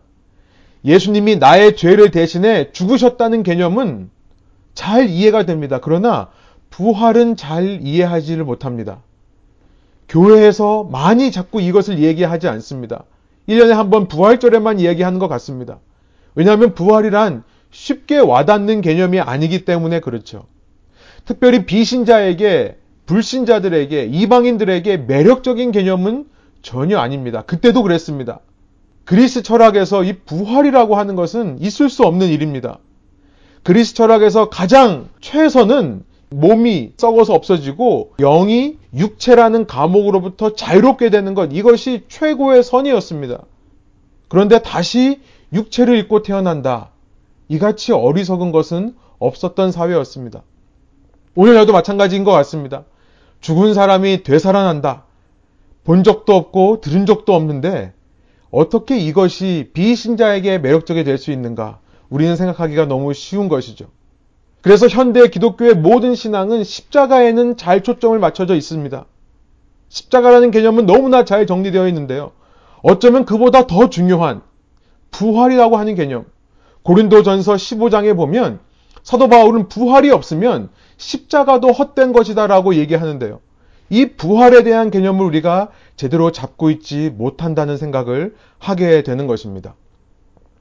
예수님이 0.85 1.37
나의 1.37 1.75
죄를 1.75 2.11
대신해 2.11 2.71
죽으셨다는 2.71 3.41
개념은 3.41 4.11
잘 4.75 5.09
이해가 5.09 5.47
됩니다. 5.47 5.79
그러나 5.81 6.29
부활은 6.69 7.35
잘 7.35 7.81
이해하지를 7.81 8.43
못합니다. 8.43 9.01
교회에서 10.09 10.85
많이 10.91 11.31
자꾸 11.31 11.61
이것을 11.61 11.99
얘기하지 11.99 12.47
않습니다. 12.47 13.03
1년에 13.49 13.69
한 13.69 13.89
번 13.89 14.07
부활절에만 14.07 14.79
이야기하는 14.79 15.19
것 15.19 15.27
같습니다. 15.27 15.79
왜냐하면 16.35 16.73
부활이란 16.75 17.43
쉽게 17.71 18.17
와닿는 18.19 18.81
개념이 18.81 19.19
아니기 19.19 19.65
때문에 19.65 19.99
그렇죠. 19.99 20.45
특별히 21.25 21.65
비신자에게, 21.65 22.77
불신자들에게, 23.05 24.05
이방인들에게 24.05 24.97
매력적인 24.97 25.71
개념은 25.71 26.25
전혀 26.61 26.99
아닙니다. 26.99 27.41
그때도 27.43 27.83
그랬습니다. 27.83 28.39
그리스 29.05 29.41
철학에서 29.41 30.03
이 30.03 30.13
부활이라고 30.25 30.95
하는 30.95 31.15
것은 31.15 31.57
있을 31.61 31.89
수 31.89 32.03
없는 32.03 32.27
일입니다. 32.27 32.79
그리스 33.63 33.93
철학에서 33.93 34.49
가장 34.49 35.09
최선은 35.21 36.03
몸이 36.29 36.93
썩어서 36.97 37.33
없어지고 37.33 38.13
영이 38.19 38.77
육체라는 38.93 39.65
감옥으로부터 39.67 40.53
자유롭게 40.55 41.09
되는 41.09 41.33
것 41.33 41.49
이것이 41.53 42.03
최고의 42.09 42.63
선이었습니다. 42.63 43.43
그런데 44.27 44.61
다시 44.61 45.21
육체를 45.53 45.97
입고 45.97 46.23
태어난다. 46.23 46.91
이같이 47.47 47.93
어리석은 47.93 48.51
것은 48.51 48.95
없었던 49.19 49.71
사회였습니다. 49.71 50.43
오늘날도 51.35 51.71
마찬가지인 51.71 52.23
것 52.23 52.31
같습니다. 52.31 52.83
죽은 53.39 53.73
사람이 53.73 54.23
되살아난다. 54.23 55.03
본 55.85 56.03
적도 56.03 56.35
없고 56.35 56.81
들은 56.81 57.05
적도 57.05 57.33
없는데 57.33 57.93
어떻게 58.51 58.97
이것이 58.97 59.69
비신자에게 59.73 60.57
매력적이 60.57 61.03
될 61.03 61.17
수 61.17 61.31
있는가? 61.31 61.79
우리는 62.09 62.35
생각하기가 62.35 62.85
너무 62.85 63.13
쉬운 63.13 63.47
것이죠. 63.47 63.85
그래서 64.67 64.89
현대 64.89 65.29
기독교의 65.29 65.75
모든 65.75 66.13
신앙은 66.13 66.65
십자가에는 66.65 67.55
잘 67.55 67.83
초점을 67.83 68.19
맞춰져 68.19 68.53
있습니다. 68.53 69.05
십자가라는 69.87 70.51
개념은 70.51 70.85
너무나 70.85 71.23
잘 71.23 71.47
정리되어 71.47 71.87
있는데요. 71.87 72.33
어쩌면 72.81 73.23
그보다 73.23 73.65
더 73.65 73.89
중요한 73.89 74.41
부활이라고 75.11 75.77
하는 75.77 75.95
개념. 75.95 76.25
고린도전서 76.83 77.53
15장에 77.53 78.13
보면 78.17 78.59
사도 79.03 79.29
바울은 79.29 79.69
부활이 79.69 80.11
없으면 80.11 80.67
십자가도 80.97 81.71
헛된 81.71 82.11
것이다라고 82.11 82.75
얘기하는데요. 82.75 83.39
이 83.89 84.05
부활에 84.17 84.63
대한 84.63 84.91
개념을 84.91 85.25
우리가 85.27 85.69
제대로 85.95 86.33
잡고 86.33 86.71
있지 86.71 87.09
못한다는 87.17 87.77
생각을 87.77 88.35
하게 88.59 89.03
되는 89.03 89.27
것입니다. 89.27 89.75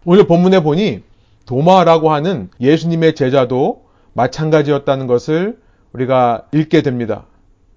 오늘 0.04 0.28
본문에 0.28 0.62
보니 0.62 1.02
도마라고 1.44 2.12
하는 2.12 2.50
예수님의 2.60 3.16
제자도 3.16 3.86
마찬가지였다는 4.16 5.06
것을 5.06 5.58
우리가 5.92 6.46
읽게 6.52 6.82
됩니다. 6.82 7.26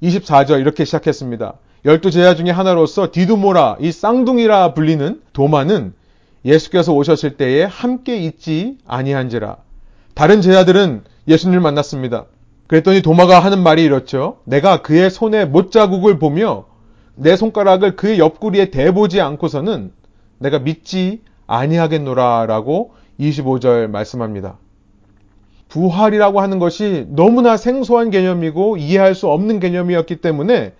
24절 0.01 0.61
이렇게 0.61 0.85
시작했습니다. 0.85 1.53
열두 1.85 2.11
제자 2.11 2.35
중에 2.35 2.49
하나로서 2.49 3.09
디두모라 3.11 3.77
이 3.79 3.91
쌍둥이라 3.91 4.73
불리는 4.73 5.21
도마는 5.33 5.93
예수께서 6.45 6.93
오셨을 6.93 7.35
때에 7.37 7.63
함께 7.63 8.17
있지 8.17 8.77
아니한지라. 8.87 9.57
다른 10.15 10.41
제자들은 10.41 11.03
예수님을 11.27 11.59
만났습니다. 11.59 12.25
그랬더니 12.67 13.01
도마가 13.01 13.39
하는 13.39 13.61
말이 13.61 13.83
이렇죠. 13.83 14.39
내가 14.45 14.81
그의 14.81 15.09
손에 15.09 15.45
못자국을 15.45 16.19
보며 16.19 16.65
내 17.15 17.35
손가락을 17.35 17.95
그의 17.95 18.19
옆구리에 18.19 18.71
대보지 18.71 19.19
않고서는 19.19 19.91
내가 20.37 20.59
믿지 20.59 21.21
아니하겠노라라고 21.47 22.93
25절 23.19 23.87
말씀합니다. 23.87 24.57
부활이라고 25.69 26.41
하는 26.41 26.59
것이 26.59 27.05
너무나 27.09 27.55
생소한 27.55 28.09
개념이고 28.09 28.77
이해할 28.77 29.15
수 29.15 29.27
없는 29.29 29.59
개념이었기 29.59 30.17
때문에 30.17 30.73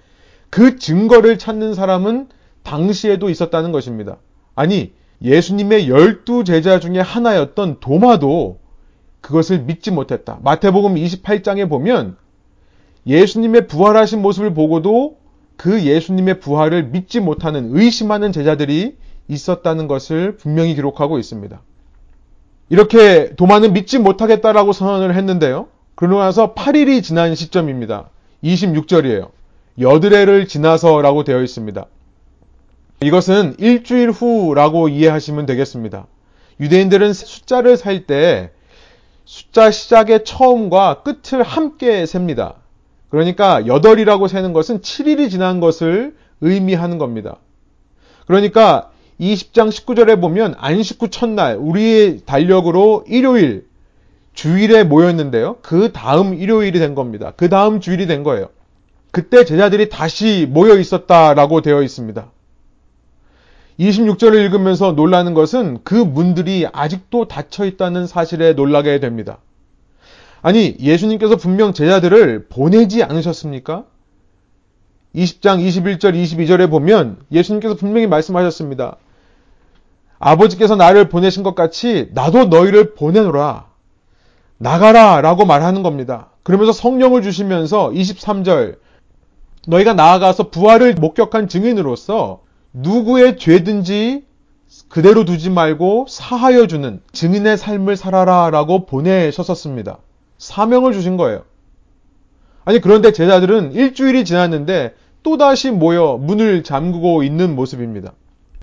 그 0.49 0.77
증거를 0.77 1.37
찾는 1.37 1.75
사람은 1.75 2.27
당시에도 2.63 3.29
있었다는 3.29 3.71
것입니다. 3.71 4.17
아니, 4.55 4.91
예수님의 5.21 5.89
열두 5.89 6.43
제자 6.43 6.79
중에 6.79 6.99
하나였던 6.99 7.77
도마도 7.79 8.59
그것을 9.21 9.61
믿지 9.61 9.91
못했다. 9.91 10.39
마태복음 10.43 10.95
28장에 10.95 11.69
보면 11.69 12.17
예수님의 13.05 13.67
부활하신 13.67 14.21
모습을 14.21 14.53
보고도 14.53 15.17
그 15.55 15.83
예수님의 15.83 16.39
부활을 16.39 16.85
믿지 16.85 17.19
못하는 17.19 17.75
의심하는 17.75 18.31
제자들이 18.31 18.97
있었다는 19.27 19.87
것을 19.87 20.37
분명히 20.37 20.73
기록하고 20.73 21.19
있습니다. 21.19 21.61
이렇게 22.69 23.35
도마는 23.35 23.73
믿지 23.73 23.97
못하겠다라고 23.97 24.73
선언을 24.73 25.15
했는데요. 25.15 25.67
그러고 25.95 26.19
나서 26.19 26.53
8일이 26.53 27.03
지난 27.03 27.35
시점입니다. 27.35 28.09
26절이에요. 28.43 29.31
여드레를 29.79 30.47
지나서라고 30.47 31.23
되어 31.23 31.41
있습니다. 31.41 31.85
이것은 33.01 33.55
일주일 33.59 34.11
후라고 34.11 34.89
이해하시면 34.89 35.45
되겠습니다. 35.45 36.07
유대인들은 36.59 37.13
숫자를 37.13 37.77
살 37.77 38.05
때 38.05 38.51
숫자 39.25 39.71
시작의 39.71 40.25
처음과 40.25 41.03
끝을 41.03 41.43
함께 41.43 42.05
셉니다. 42.05 42.55
그러니까 43.09 43.61
8이라고 43.61 44.27
세는 44.27 44.53
것은 44.53 44.81
7일이 44.81 45.29
지난 45.29 45.59
것을 45.59 46.15
의미하는 46.41 46.97
겁니다. 46.97 47.37
그러니까 48.25 48.91
20장 49.19 49.69
19절에 49.69 50.21
보면 50.21 50.55
안식구 50.57 51.09
첫날 51.09 51.57
우리의 51.57 52.21
달력으로 52.25 53.03
일요일 53.07 53.67
주일에 54.33 54.83
모였는데요. 54.83 55.57
그 55.61 55.91
다음 55.91 56.33
일요일이 56.33 56.79
된 56.79 56.95
겁니다. 56.95 57.33
그 57.35 57.49
다음 57.49 57.81
주일이 57.81 58.07
된 58.07 58.23
거예요. 58.23 58.49
그때 59.11 59.43
제자들이 59.43 59.89
다시 59.89 60.47
모여 60.49 60.77
있었다라고 60.77 61.61
되어 61.61 61.81
있습니다. 61.83 62.31
26절을 63.79 64.35
읽으면서 64.45 64.91
놀라는 64.91 65.33
것은 65.33 65.79
그 65.83 65.95
문들이 65.95 66.67
아직도 66.71 67.27
닫혀 67.27 67.65
있다는 67.65 68.07
사실에 68.07 68.53
놀라게 68.53 68.99
됩니다. 68.99 69.39
아니, 70.41 70.75
예수님께서 70.79 71.35
분명 71.35 71.73
제자들을 71.73 72.47
보내지 72.47 73.03
않으셨습니까? 73.03 73.85
20장 75.15 75.59
21절 75.59 76.13
22절에 76.13 76.69
보면 76.69 77.17
예수님께서 77.31 77.75
분명히 77.75 78.07
말씀하셨습니다. 78.07 78.97
아버지께서 80.19 80.75
나를 80.75 81.09
보내신 81.09 81.43
것 81.43 81.55
같이 81.55 82.09
나도 82.13 82.45
너희를 82.45 82.93
보내노라. 82.93 83.67
나가라 84.57 85.21
라고 85.21 85.45
말하는 85.45 85.83
겁니다. 85.83 86.31
그러면서 86.43 86.73
성령을 86.73 87.21
주시면서 87.21 87.89
23절 87.89 88.77
너희가 89.67 89.93
나아가서 89.93 90.49
부활을 90.49 90.95
목격한 90.95 91.47
증인으로서 91.47 92.41
누구의 92.73 93.37
죄든지 93.37 94.25
그대로 94.89 95.25
두지 95.25 95.49
말고 95.49 96.05
사하여 96.09 96.67
주는 96.67 97.01
증인의 97.11 97.57
삶을 97.57 97.95
살아라 97.95 98.49
라고 98.49 98.85
보내셨었습니다. 98.85 99.99
사명을 100.37 100.93
주신 100.93 101.17
거예요. 101.17 101.43
아니, 102.65 102.79
그런데 102.79 103.11
제자들은 103.11 103.73
일주일이 103.73 104.25
지났는데 104.25 104.93
또다시 105.23 105.71
모여 105.71 106.17
문을 106.21 106.63
잠그고 106.63 107.23
있는 107.23 107.55
모습입니다. 107.55 108.13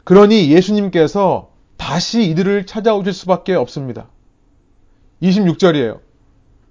그러니 0.06 0.52
예수님께서 0.52 1.50
다시 1.76 2.30
이들을 2.30 2.64
찾아오실 2.66 3.12
수밖에 3.12 3.54
없습니다. 3.54 4.08
26절이에요. 5.20 5.98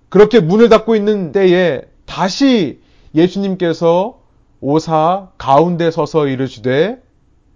그렇게 0.08 0.39
문을 0.39 0.70
닫고 0.70 0.96
있는 0.96 1.34
때에 1.34 1.82
다시 2.06 2.80
예수님께서 3.13 4.22
오사 4.62 5.32
가운데 5.38 5.92
서서 5.92 6.27
이르시되 6.27 7.04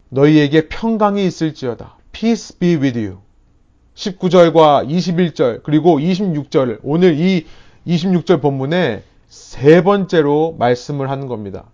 너희에게 0.10 0.68
평강이 0.68 1.26
있을지어다. 1.26 1.96
Peace 2.12 2.60
be 2.60 2.76
with 2.76 3.00
you. 3.00 3.20
19절과 3.96 4.86
21절 4.86 5.64
그리고 5.64 5.98
26절 5.98 6.80
오늘 6.84 7.18
이 7.18 7.46
26절 7.88 8.42
본문에 8.42 9.04
세 9.30 9.82
번째로 9.82 10.58
말씀을 10.60 11.10
하는 11.10 11.28
겁니다. 11.28 11.72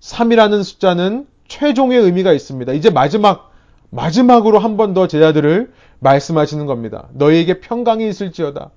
3이라는 0.00 0.64
숫자는 0.64 1.28
최종의 1.50 1.98
의미가 1.98 2.32
있습니다. 2.32 2.72
이제 2.72 2.88
마지막 2.90 3.50
마지막으로 3.90 4.58
한 4.60 4.76
번 4.76 4.94
더 4.94 5.06
제자들을 5.08 5.72
말씀하시는 5.98 6.64
겁니다. 6.64 7.08
너희에게 7.12 7.60
평강이 7.60 8.08
있을지어다. 8.08 8.70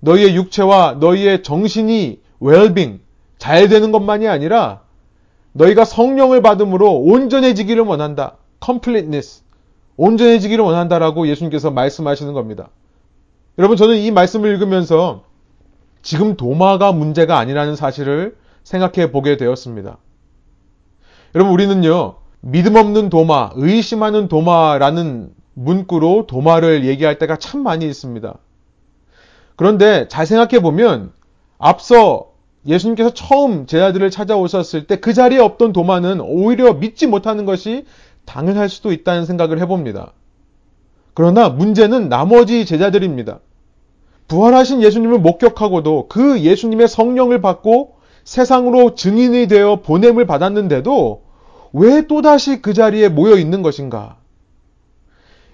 너희의 0.00 0.36
육체와 0.36 0.98
너희의 1.00 1.42
정신이 1.42 2.20
웰빙 2.38 3.00
잘 3.38 3.68
되는 3.68 3.90
것만이 3.92 4.28
아니라 4.28 4.82
너희가 5.52 5.84
성령을 5.86 6.42
받음으로 6.42 7.00
온전해지기를 7.00 7.82
원한다. 7.82 8.36
completeness. 8.62 9.42
온전해지기를 9.96 10.62
원한다라고 10.62 11.26
예수님께서 11.28 11.70
말씀하시는 11.70 12.32
겁니다. 12.34 12.68
여러분, 13.58 13.78
저는 13.78 13.96
이 13.96 14.10
말씀을 14.10 14.50
읽으면서 14.52 15.24
지금 16.02 16.36
도마가 16.36 16.92
문제가 16.92 17.38
아니라는 17.38 17.74
사실을 17.74 18.36
생각해 18.64 19.10
보게 19.10 19.38
되었습니다. 19.38 19.96
여러분, 21.34 21.52
우리는요, 21.52 22.14
믿음 22.40 22.76
없는 22.76 23.10
도마, 23.10 23.50
의심하는 23.54 24.28
도마라는 24.28 25.30
문구로 25.54 26.26
도마를 26.26 26.84
얘기할 26.84 27.18
때가 27.18 27.36
참 27.36 27.62
많이 27.62 27.86
있습니다. 27.86 28.34
그런데 29.56 30.06
잘 30.08 30.26
생각해 30.26 30.60
보면 30.60 31.12
앞서 31.58 32.28
예수님께서 32.66 33.10
처음 33.10 33.66
제자들을 33.66 34.10
찾아오셨을 34.10 34.86
때 34.86 34.96
그 34.96 35.14
자리에 35.14 35.38
없던 35.38 35.72
도마는 35.72 36.20
오히려 36.20 36.74
믿지 36.74 37.06
못하는 37.06 37.46
것이 37.46 37.84
당연할 38.24 38.68
수도 38.68 38.92
있다는 38.92 39.24
생각을 39.24 39.60
해봅니다. 39.60 40.12
그러나 41.14 41.48
문제는 41.48 42.08
나머지 42.08 42.66
제자들입니다. 42.66 43.40
부활하신 44.28 44.82
예수님을 44.82 45.18
목격하고도 45.20 46.08
그 46.08 46.40
예수님의 46.40 46.88
성령을 46.88 47.40
받고 47.40 47.95
세상으로 48.26 48.96
증인이 48.96 49.46
되어 49.46 49.82
보냄을 49.82 50.26
받았는데도 50.26 51.22
왜 51.72 52.06
또다시 52.08 52.60
그 52.60 52.74
자리에 52.74 53.08
모여 53.08 53.36
있는 53.36 53.62
것인가? 53.62 54.16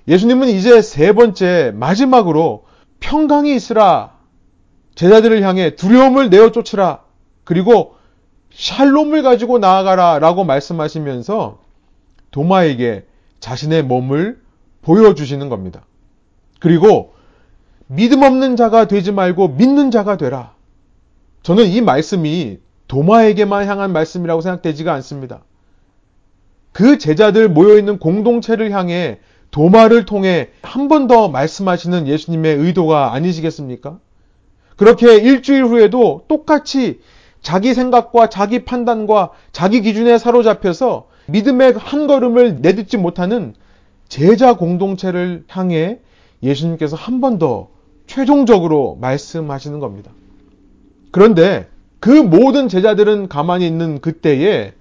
예수님은 0.08 0.48
이제 0.48 0.80
세 0.80 1.12
번째 1.12 1.72
마지막으로 1.74 2.64
평강이 3.00 3.54
있으라 3.54 4.14
제자들을 4.94 5.42
향해 5.42 5.76
두려움을 5.76 6.30
내어 6.30 6.50
쫓으라 6.50 7.02
그리고 7.44 7.94
샬롬을 8.54 9.22
가지고 9.22 9.58
나아가라 9.58 10.18
라고 10.18 10.44
말씀하시면서 10.44 11.58
도마에게 12.30 13.04
자신의 13.40 13.82
몸을 13.82 14.40
보여주시는 14.80 15.50
겁니다. 15.50 15.84
그리고 16.58 17.12
믿음 17.86 18.22
없는 18.22 18.56
자가 18.56 18.88
되지 18.88 19.12
말고 19.12 19.48
믿는 19.48 19.90
자가 19.90 20.16
되라. 20.16 20.54
저는 21.42 21.66
이 21.66 21.80
말씀이 21.80 22.58
도마에게만 22.88 23.66
향한 23.66 23.92
말씀이라고 23.92 24.40
생각되지가 24.42 24.92
않습니다. 24.94 25.42
그 26.72 26.98
제자들 26.98 27.48
모여있는 27.48 27.98
공동체를 27.98 28.70
향해 28.72 29.18
도마를 29.50 30.04
통해 30.06 30.48
한 30.62 30.88
번 30.88 31.06
더 31.06 31.28
말씀하시는 31.28 32.06
예수님의 32.06 32.56
의도가 32.56 33.12
아니시겠습니까? 33.12 33.98
그렇게 34.76 35.16
일주일 35.16 35.64
후에도 35.66 36.24
똑같이 36.28 37.00
자기 37.42 37.74
생각과 37.74 38.28
자기 38.28 38.64
판단과 38.64 39.30
자기 39.52 39.82
기준에 39.82 40.16
사로잡혀서 40.16 41.08
믿음의 41.26 41.74
한 41.76 42.06
걸음을 42.06 42.60
내딛지 42.62 42.96
못하는 42.96 43.54
제자 44.08 44.54
공동체를 44.56 45.44
향해 45.48 45.98
예수님께서 46.42 46.96
한 46.96 47.20
번 47.20 47.38
더 47.38 47.68
최종적으로 48.06 48.96
말씀하시는 49.00 49.78
겁니다. 49.80 50.10
그런데 51.12 51.68
그 52.00 52.10
모든 52.10 52.68
제자들은 52.68 53.28
가만히 53.28 53.66
있는 53.66 54.00
그때에 54.00 54.72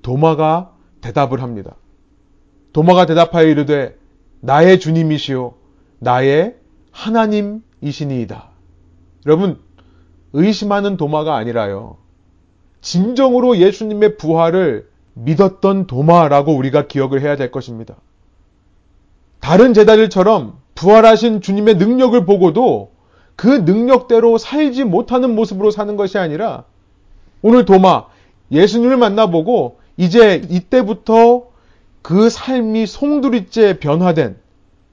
도마가 0.00 0.72
대답을 1.02 1.42
합니다. 1.42 1.76
도마가 2.72 3.04
대답하여 3.04 3.46
이르되 3.46 3.98
나의 4.40 4.80
주님이시요 4.80 5.54
나의 5.98 6.56
하나님이시니이다. 6.92 8.48
여러분 9.26 9.58
의심하는 10.32 10.96
도마가 10.96 11.36
아니라요. 11.36 11.98
진정으로 12.80 13.58
예수님의 13.58 14.16
부활을 14.16 14.88
믿었던 15.14 15.86
도마라고 15.86 16.54
우리가 16.54 16.86
기억을 16.86 17.20
해야 17.20 17.36
될 17.36 17.50
것입니다. 17.50 17.96
다른 19.40 19.74
제자들처럼 19.74 20.58
부활하신 20.74 21.40
주님의 21.40 21.74
능력을 21.76 22.24
보고도 22.24 22.92
그 23.38 23.46
능력대로 23.46 24.36
살지 24.36 24.82
못하는 24.82 25.36
모습으로 25.36 25.70
사는 25.70 25.96
것이 25.96 26.18
아니라 26.18 26.64
오늘 27.40 27.64
도마 27.64 28.06
예수님을 28.50 28.96
만나보고 28.96 29.78
이제 29.96 30.42
이때부터 30.50 31.44
그 32.02 32.30
삶이 32.30 32.86
송두리째 32.86 33.78
변화된 33.78 34.38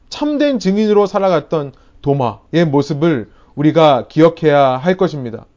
참된 0.10 0.60
증인으로 0.60 1.08
살아갔던 1.08 1.74
도마의 2.04 2.66
모습을 2.68 3.32
우리가 3.56 4.08
기억해야 4.10 4.78
할 4.78 4.96
것입니다. 4.96 5.48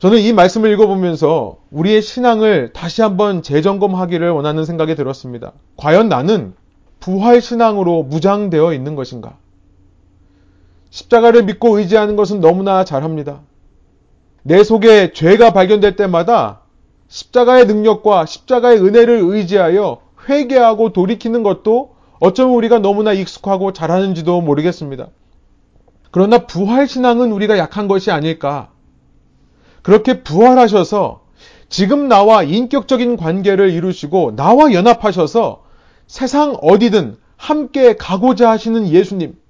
저는 0.00 0.18
이 0.18 0.32
말씀을 0.32 0.72
읽어보면서 0.72 1.58
우리의 1.70 2.02
신앙을 2.02 2.72
다시 2.72 3.00
한번 3.00 3.44
재점검하기를 3.44 4.28
원하는 4.28 4.64
생각이 4.64 4.96
들었습니다. 4.96 5.52
과연 5.76 6.08
나는 6.08 6.54
부활 6.98 7.40
신앙으로 7.40 8.02
무장되어 8.02 8.74
있는 8.74 8.96
것인가? 8.96 9.36
십자가를 10.92 11.44
믿고 11.44 11.78
의지하는 11.78 12.16
것은 12.16 12.40
너무나 12.40 12.84
잘합니다. 12.84 13.40
내 14.42 14.62
속에 14.62 15.14
죄가 15.14 15.54
발견될 15.54 15.96
때마다 15.96 16.60
십자가의 17.08 17.66
능력과 17.66 18.26
십자가의 18.26 18.78
은혜를 18.78 19.20
의지하여 19.22 20.02
회개하고 20.28 20.92
돌이키는 20.92 21.42
것도 21.42 21.94
어쩌면 22.20 22.54
우리가 22.54 22.78
너무나 22.78 23.14
익숙하고 23.14 23.72
잘하는지도 23.72 24.42
모르겠습니다. 24.42 25.08
그러나 26.10 26.46
부활신앙은 26.46 27.32
우리가 27.32 27.56
약한 27.56 27.88
것이 27.88 28.10
아닐까. 28.10 28.70
그렇게 29.80 30.22
부활하셔서 30.22 31.22
지금 31.70 32.06
나와 32.06 32.42
인격적인 32.42 33.16
관계를 33.16 33.70
이루시고 33.70 34.36
나와 34.36 34.74
연합하셔서 34.74 35.64
세상 36.06 36.50
어디든 36.60 37.16
함께 37.38 37.96
가고자 37.96 38.50
하시는 38.50 38.86
예수님. 38.86 39.41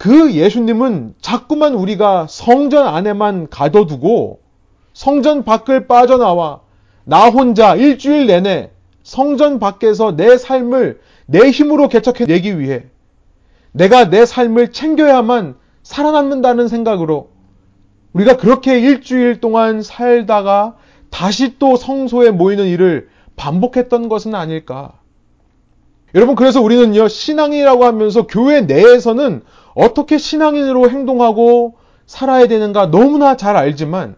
그 0.00 0.32
예수님은 0.32 1.16
자꾸만 1.20 1.74
우리가 1.74 2.26
성전 2.26 2.86
안에만 2.86 3.50
가둬두고 3.50 4.40
성전 4.94 5.44
밖을 5.44 5.88
빠져나와 5.88 6.60
나 7.04 7.28
혼자 7.28 7.74
일주일 7.74 8.26
내내 8.26 8.70
성전 9.02 9.58
밖에서 9.58 10.16
내 10.16 10.38
삶을 10.38 11.00
내 11.26 11.50
힘으로 11.50 11.88
개척해내기 11.88 12.58
위해 12.58 12.86
내가 13.72 14.08
내 14.08 14.24
삶을 14.24 14.72
챙겨야만 14.72 15.56
살아남는다는 15.82 16.66
생각으로 16.68 17.28
우리가 18.14 18.38
그렇게 18.38 18.80
일주일 18.80 19.42
동안 19.42 19.82
살다가 19.82 20.76
다시 21.10 21.58
또 21.58 21.76
성소에 21.76 22.30
모이는 22.30 22.64
일을 22.68 23.10
반복했던 23.36 24.08
것은 24.08 24.34
아닐까. 24.34 24.94
여러분, 26.14 26.34
그래서 26.34 26.60
우리는요, 26.60 27.06
신앙이라고 27.08 27.84
하면서 27.84 28.26
교회 28.26 28.62
내에서는 28.62 29.42
어떻게 29.74 30.18
신앙인으로 30.18 30.90
행동하고 30.90 31.74
살아야 32.06 32.46
되는가 32.48 32.90
너무나 32.90 33.36
잘 33.36 33.56
알지만 33.56 34.16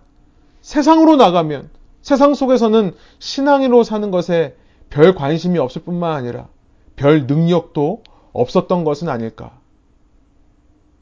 세상으로 0.60 1.16
나가면 1.16 1.68
세상 2.00 2.34
속에서는 2.34 2.94
신앙인으로 3.18 3.84
사는 3.84 4.10
것에 4.10 4.56
별 4.90 5.14
관심이 5.14 5.58
없을 5.58 5.82
뿐만 5.82 6.12
아니라 6.12 6.48
별 6.96 7.26
능력도 7.26 8.02
없었던 8.32 8.84
것은 8.84 9.08
아닐까. 9.08 9.52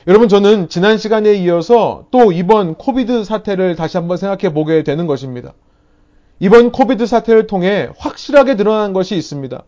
여러분, 0.06 0.28
저는 0.28 0.68
지난 0.68 0.96
시간에 0.96 1.34
이어서 1.34 2.06
또 2.10 2.32
이번 2.32 2.74
코비드 2.74 3.22
사태를 3.24 3.76
다시 3.76 3.98
한번 3.98 4.16
생각해 4.16 4.54
보게 4.54 4.82
되는 4.82 5.06
것입니다. 5.06 5.52
이번 6.38 6.72
코비드 6.72 7.06
사태를 7.06 7.46
통해 7.46 7.90
확실하게 7.98 8.56
드러난 8.56 8.94
것이 8.94 9.14
있습니다. 9.16 9.62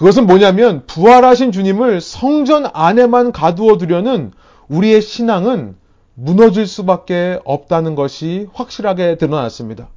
그것은 0.00 0.26
뭐냐면 0.26 0.84
부활하신 0.86 1.52
주님을 1.52 2.00
성전 2.00 2.64
안에만 2.72 3.32
가두어 3.32 3.76
두려는 3.76 4.32
우리의 4.68 5.02
신앙은 5.02 5.76
무너질 6.14 6.66
수밖에 6.66 7.38
없다는 7.44 7.96
것이 7.96 8.48
확실하게 8.54 9.18
드러났습니다. 9.18 9.90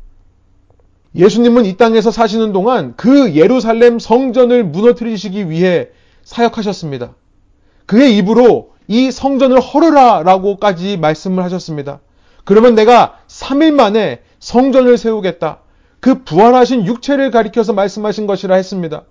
예수님은 1.16 1.64
이 1.66 1.78
땅에서 1.78 2.12
사시는 2.12 2.52
동안 2.52 2.96
그 2.98 3.34
예루살렘 3.34 3.98
성전을 3.98 4.66
무너뜨리시기 4.66 5.50
위해 5.50 5.88
사역하셨습니다. 6.24 7.16
그의 7.86 8.18
입으로 8.18 8.72
이 8.90 9.10
성전을 9.10 9.62
헐으라 9.62 10.24
라고까지 10.24 10.98
말씀을 10.98 11.46
하셨습니다. 11.46 12.02
그러면 12.44 12.76
내가 12.76 13.20
3일 13.30 13.72
만에 13.72 14.20
성전을 14.40 14.98
세우겠다. 14.98 15.60
그 16.02 16.26
부활하신 16.26 16.88
육체를 16.88 17.32
가리켜서 17.32 17.72
말씀하신 17.72 18.28
것이라 18.28 18.56
했습니다. 18.56 19.04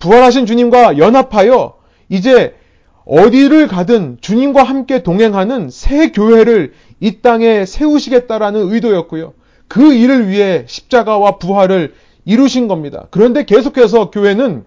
부활하신 0.00 0.46
주님과 0.46 0.98
연합하여 0.98 1.74
이제 2.08 2.56
어디를 3.04 3.68
가든 3.68 4.18
주님과 4.20 4.62
함께 4.62 5.02
동행하는 5.02 5.70
새 5.70 6.10
교회를 6.10 6.72
이 7.00 7.20
땅에 7.22 7.64
세우시겠다라는 7.64 8.72
의도였고요. 8.72 9.34
그 9.68 9.94
일을 9.94 10.28
위해 10.28 10.64
십자가와 10.66 11.38
부활을 11.38 11.94
이루신 12.24 12.66
겁니다. 12.68 13.06
그런데 13.10 13.44
계속해서 13.44 14.10
교회는 14.10 14.64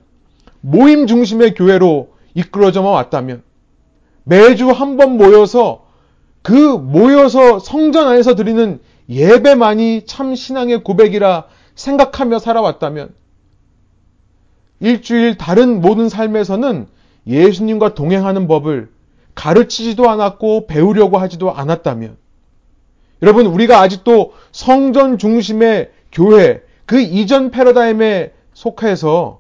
모임 0.62 1.08
중심의 1.08 1.54
교회로 1.54 2.10
이끌어져만 2.36 2.92
왔다면 2.94 3.44
매주 4.24 4.70
한 4.72 4.98
번 4.98 5.18
모여서 5.18 5.86
그 6.42 6.54
모여서 6.54 7.60
성전 7.60 8.08
안에서 8.08 8.36
드리는 8.36 8.80
예배만이 9.10 10.04
참 10.06 10.36
신앙의 10.36 10.84
고백이라 10.84 11.46
생각하며 11.76 12.40
살아왔다면 12.40 13.10
일주일 14.84 15.38
다른 15.38 15.80
모든 15.80 16.10
삶에서는 16.10 16.88
예수님과 17.26 17.94
동행하는 17.96 18.48
법을 18.50 18.90
가르치지도 19.34 20.10
않았고 20.10 20.68
배우려고 20.68 21.18
하지도 21.18 21.54
않았다면 21.54 22.18
여러분 23.22 23.46
우리가 23.46 23.80
아직도 23.80 24.34
성전 24.52 25.18
중심의 25.18 25.90
교회 26.12 26.62
그 26.86 27.00
이전 27.00 27.50
패러다임에 27.50 28.34
속해서 28.54 29.40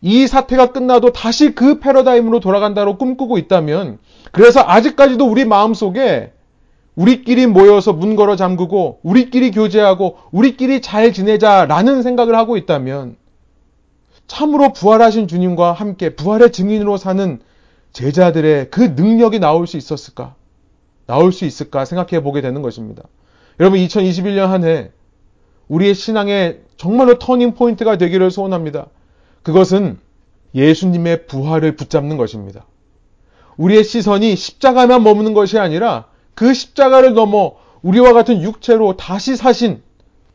이 0.00 0.26
사태가 0.26 0.72
끝나도 0.72 1.12
다시 1.12 1.54
그 1.54 1.80
패러다임으로 1.80 2.40
돌아간다고 2.40 2.96
꿈꾸고 2.96 3.36
있다면 3.36 3.98
그래서 4.32 4.62
아직까지도 4.66 5.26
우리 5.26 5.44
마음속에 5.44 6.32
우리끼리 6.94 7.46
모여서 7.46 7.92
문 7.92 8.16
걸어 8.16 8.36
잠그고 8.36 9.00
우리끼리 9.02 9.50
교제하고 9.50 10.16
우리끼리 10.30 10.80
잘 10.80 11.12
지내자라는 11.12 12.02
생각을 12.02 12.34
하고 12.36 12.56
있다면 12.56 13.16
참으로 14.28 14.72
부활하신 14.72 15.26
주님과 15.26 15.72
함께 15.72 16.14
부활의 16.14 16.52
증인으로 16.52 16.96
사는 16.96 17.40
제자들의 17.92 18.70
그 18.70 18.80
능력이 18.80 19.40
나올 19.40 19.66
수 19.66 19.76
있었을까? 19.76 20.36
나올 21.06 21.32
수 21.32 21.44
있을까 21.44 21.84
생각해 21.84 22.22
보게 22.22 22.40
되는 22.40 22.62
것입니다. 22.62 23.02
여러분 23.58 23.80
2021년 23.80 24.46
한 24.46 24.64
해 24.64 24.92
우리의 25.68 25.94
신앙의 25.94 26.60
정말로 26.76 27.18
터닝 27.18 27.54
포인트가 27.54 27.98
되기를 27.98 28.30
소원합니다. 28.30 28.86
그것은 29.42 29.98
예수님의 30.54 31.26
부활을 31.26 31.76
붙잡는 31.76 32.16
것입니다. 32.16 32.64
우리의 33.56 33.84
시선이 33.84 34.36
십자가만 34.36 35.02
머무는 35.02 35.34
것이 35.34 35.58
아니라 35.58 36.06
그 36.34 36.54
십자가를 36.54 37.14
넘어 37.14 37.56
우리와 37.82 38.12
같은 38.12 38.42
육체로 38.42 38.96
다시 38.96 39.36
사신 39.36 39.82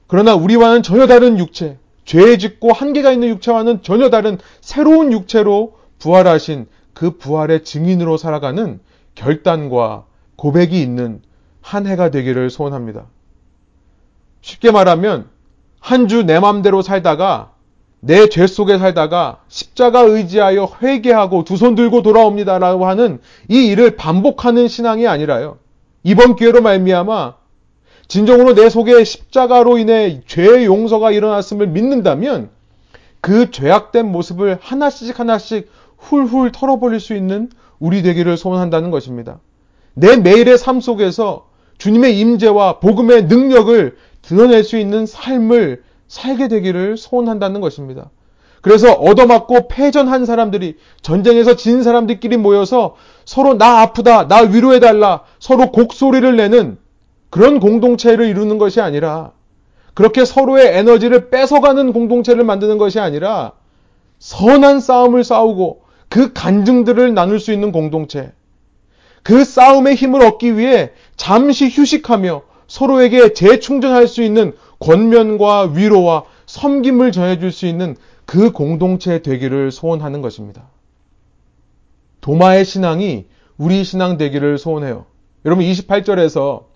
그러나 0.08 0.36
우리와는 0.36 0.84
전혀 0.84 1.08
다른 1.08 1.39
육체, 1.39 1.77
죄 2.05 2.37
짓고 2.37 2.73
한계가 2.73 3.11
있는 3.11 3.29
육체와는 3.29 3.81
전혀 3.83 4.09
다른 4.09 4.37
새로운 4.61 5.11
육체로 5.11 5.77
부활하신 5.99 6.67
그 6.93 7.17
부활의 7.17 7.63
증인으로 7.63 8.17
살아가는 8.17 8.79
결단과 9.15 10.05
고백이 10.35 10.81
있는 10.81 11.21
한 11.61 11.87
해가 11.87 12.11
되기를 12.11 12.49
소원합니다. 12.49 13.05
쉽게 14.41 14.71
말하면 14.71 15.29
한 15.79 16.07
주 16.07 16.23
내 16.23 16.39
맘대로 16.39 16.81
살다가 16.81 17.51
내 18.01 18.27
죄 18.27 18.47
속에 18.47 18.77
살다가 18.77 19.39
십자가 19.47 20.01
의지하여 20.01 20.69
회개하고 20.81 21.45
두 21.45 21.55
손 21.55 21.75
들고 21.75 22.01
돌아옵니다라고 22.01 22.85
하는 22.85 23.21
이 23.47 23.67
일을 23.67 23.95
반복하는 23.95 24.67
신앙이 24.67 25.07
아니라요. 25.07 25.57
이번 26.03 26.35
기회로 26.35 26.61
말미암아 26.61 27.35
진정으로 28.13 28.54
내 28.54 28.69
속에 28.69 29.04
십자가로 29.04 29.80
인해 29.80 30.21
죄의 30.28 30.65
용서가 30.65 31.10
일어났음을 31.10 31.65
믿는다면 31.65 32.52
그 33.21 33.49
죄악된 33.49 34.12
모습을 34.12 34.60
하나씩 34.62 35.19
하나씩 35.19 35.67
훌훌 35.97 36.52
털어버릴 36.52 36.99
수 36.99 37.15
있는 37.15 37.49
우리 37.80 38.04
되기를 38.04 38.38
소원한다는 38.38 38.91
것입니다. 38.91 39.39
내 39.95 40.15
매일의 40.15 40.60
삶 40.60 40.80
속에서 40.80 41.47
주님의 41.80 42.19
임재와 42.19 42.82
복음의 42.82 43.23
능력을 43.23 43.97
드러낼 44.21 44.63
수 44.63 44.78
있는 44.78 45.08
삶을 45.08 45.82
살게 46.08 46.49
되기를 46.49 46.97
소원한다는 46.97 47.62
것입니다. 47.62 48.12
그래서 48.62 48.93
얻어맞고 48.93 49.69
패전한 49.69 50.26
사람들이 50.26 50.78
전쟁에서 51.02 51.56
진 51.56 51.82
사람들끼리 51.82 52.38
모여서 52.38 52.95
서로 53.26 53.58
나 53.58 53.82
아프다, 53.82 54.28
나 54.28 54.41
위로해달라, 54.41 55.21
서로 55.39 55.71
곡소리를 55.71 56.36
내는 56.36 56.78
그런 57.34 57.60
공동체를 57.60 58.28
이루는 58.28 58.60
것이 58.60 58.80
아니라 58.80 59.32
그렇게 59.96 60.24
서로의 60.24 60.78
에너지를 60.78 61.32
뺏어가는 61.32 61.91
공동체를 61.91 62.43
만드는 62.43 62.78
것이 62.78 63.00
아니라 63.00 63.54
선한 64.19 64.80
싸움을 64.80 65.24
싸우고 65.24 65.82
그 66.10 66.32
간증들을 66.34 67.15
나눌 67.15 67.39
수 67.39 67.52
있는 67.52 67.72
공동체. 67.72 68.34
그 69.24 69.46
싸움의 69.46 69.96
힘을 69.96 70.22
얻기 70.24 70.60
위해 70.60 70.91
잠시 71.15 71.69
휴식하며 71.69 72.43
서로에게 72.67 73.34
재충전할 73.34 74.08
수 74.08 74.22
있는 74.22 74.56
권면과 74.78 75.72
위로와 75.74 76.26
섬김을 76.46 77.12
전해줄 77.12 77.52
수 77.52 77.65
있는 77.65 77.96
그 78.28 78.52
공동체 78.52 79.24
되기를 79.24 79.72
소원하는 79.72 80.22
것입니다. 80.22 80.67
도마의 82.22 82.63
신앙이 82.63 83.26
우리 83.58 83.84
신앙 83.84 84.17
되기를 84.17 84.60
소원해요. 84.60 85.08
여러분 85.46 85.65
28절에서 85.65 86.72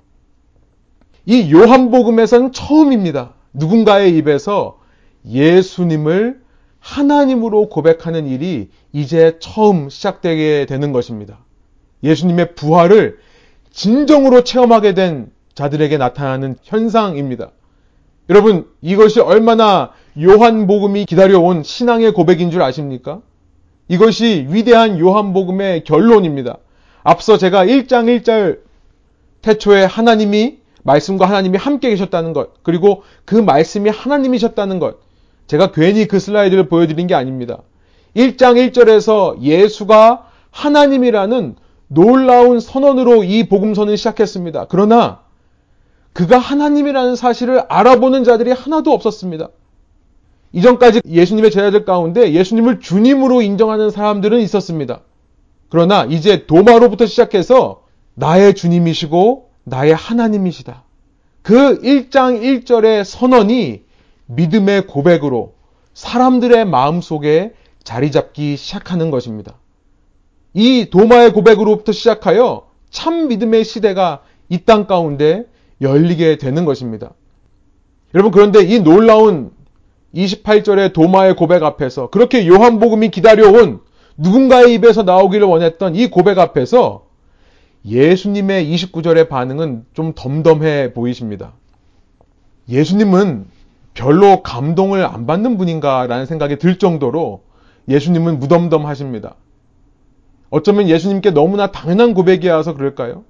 이 1.28 1.52
요한복음에서는 1.52 2.54
처음입니다. 2.54 3.34
누군가의 3.52 4.16
입에서 4.18 4.80
예수님을 5.30 6.40
하나님으로 6.80 7.68
고백하는 7.68 8.28
일이 8.28 8.70
이제 8.94 9.36
처음 9.40 9.90
시작되게 9.90 10.66
되는 10.68 10.94
것입니다. 10.94 11.40
예수님의 12.02 12.56
부활을 12.56 13.18
진정으로 13.72 14.46
체험하게 14.46 14.94
된 14.94 15.30
자들에게 15.54 15.98
나타나는 15.98 16.56
현상입니다. 16.64 17.52
여러분, 18.30 18.66
이것이 18.82 19.20
얼마나 19.20 19.92
요한복음이 20.22 21.06
기다려온 21.06 21.64
신앙의 21.64 22.14
고백인 22.14 22.52
줄 22.52 22.62
아십니까? 22.62 23.20
이것이 23.90 24.48
위대한 24.50 24.98
요한복음의 24.98 25.84
결론입니다. 25.84 26.58
앞서 27.04 27.38
제가 27.38 27.66
1장 27.66 28.22
1절 28.22 28.60
태초에 29.42 29.84
하나님이 29.84 30.60
말씀과 30.88 31.26
하나님이 31.26 31.58
함께 31.58 31.90
계셨다는 31.90 32.32
것, 32.32 32.64
그리고 32.64 33.04
그 33.26 33.36
말씀이 33.36 33.90
하나님이셨다는 33.90 34.80
것, 34.80 35.00
제가 35.46 35.72
괜히 35.72 36.08
그 36.08 36.18
슬라이드를 36.18 36.70
보여드린 36.70 37.08
게 37.08 37.14
아닙니다. 37.14 37.60
1장 38.16 38.56
1절에서 38.72 39.42
예수가 39.42 40.28
하나님이라는 40.50 41.56
놀라운 41.90 42.60
선언으로 42.62 43.26
이 43.26 43.48
복음서는 43.50 43.98
시작했습니다. 43.98 44.68
그러나 44.70 45.20
그가 46.14 46.38
하나님이라는 46.38 47.16
사실을 47.16 47.64
알아보는 47.68 48.24
자들이 48.24 48.52
하나도 48.52 48.92
없었습니다. 48.92 49.50
이전까지 50.54 51.02
예수님의 51.06 51.52
제자들 51.52 51.84
가운데 51.84 52.32
예수님을 52.32 52.80
주님으로 52.80 53.42
인정하는 53.42 53.92
사람들은 53.92 54.40
있었습니다. 54.40 55.02
그러나 55.70 56.06
이제 56.06 56.48
도마로부터 56.48 57.06
시작해서 57.06 57.84
나의 58.16 58.56
주님이시고 58.56 59.47
나의 59.68 59.94
하나님이시다. 59.94 60.84
그 61.42 61.82
1장 61.82 62.42
1절의 62.42 63.04
선언이 63.04 63.84
믿음의 64.28 64.88
고백으로 64.88 65.56
사람들의 65.94 66.66
마음 66.66 67.02
속에 67.02 67.54
자리 67.84 68.12
잡기 68.12 68.56
시작하는 68.56 69.12
것입니다. 69.12 69.56
이 70.54 70.90
도마의 70.90 71.34
고백으로부터 71.34 71.92
시작하여 71.92 72.68
참 72.90 73.28
믿음의 73.28 73.66
시대가 73.66 74.22
이 74.50 74.60
땅 74.60 74.88
가운데 74.88 75.46
열리게 75.82 76.38
되는 76.38 76.64
것입니다. 76.64 77.14
여러분, 78.16 78.32
그런데 78.32 78.62
이 78.62 78.80
놀라운 78.80 79.52
28절의 80.16 80.94
도마의 80.94 81.36
고백 81.36 81.64
앞에서 81.64 82.10
그렇게 82.10 82.48
요한복음이 82.48 83.10
기다려온 83.10 83.82
누군가의 84.18 84.74
입에서 84.76 85.04
나오기를 85.04 85.46
원했던 85.46 85.96
이 85.96 86.10
고백 86.10 86.40
앞에서 86.40 87.07
예수님의 87.88 88.74
29절의 88.74 89.30
반응은 89.30 89.86
좀 89.94 90.12
덤덤해 90.14 90.94
보이십니다. 90.94 91.54
예수님은 92.68 93.46
별로 93.94 94.44
감동을 94.44 95.06
안 95.06 95.26
받는 95.26 95.58
분인가라는 95.58 96.26
생각이 96.26 96.58
들 96.58 96.78
정도로 96.78 97.44
예수님은 97.88 98.40
무덤덤하십니다. 98.40 99.36
어쩌면 100.50 100.90
예수님께 100.90 101.32
너무나 101.32 101.72
당연한 101.72 102.14
고백이어서 102.14 102.74
그럴까요? 102.76 103.24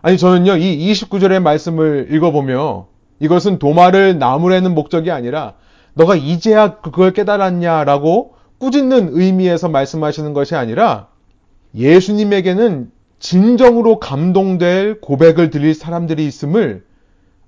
아니, 0.00 0.16
저는요, 0.16 0.56
이 0.56 0.92
29절의 0.92 1.40
말씀을 1.40 2.08
읽어보며 2.10 2.86
이것은 3.20 3.58
도마를 3.58 4.18
나무라는 4.18 4.74
목적이 4.74 5.10
아니라 5.10 5.54
너가 5.94 6.14
이제야 6.14 6.76
그걸 6.76 7.12
깨달았냐라고 7.12 8.34
꾸짖는 8.58 9.10
의미에서 9.12 9.68
말씀하시는 9.68 10.32
것이 10.32 10.54
아니라 10.54 11.08
예수님에게는 11.74 12.90
진정으로 13.18 13.98
감동될 13.98 15.00
고백을 15.00 15.50
드릴 15.50 15.74
사람들이 15.74 16.26
있음을 16.26 16.84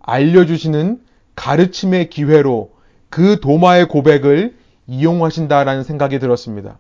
알려주시는 0.01 1.01
가르침의 1.37 2.11
기회로 2.11 2.73
그 3.09 3.41
도마의 3.41 3.89
고백을 3.89 4.55
이용하신다라는 4.87 5.85
생각이 5.85 6.19
들었습니다. 6.19 6.79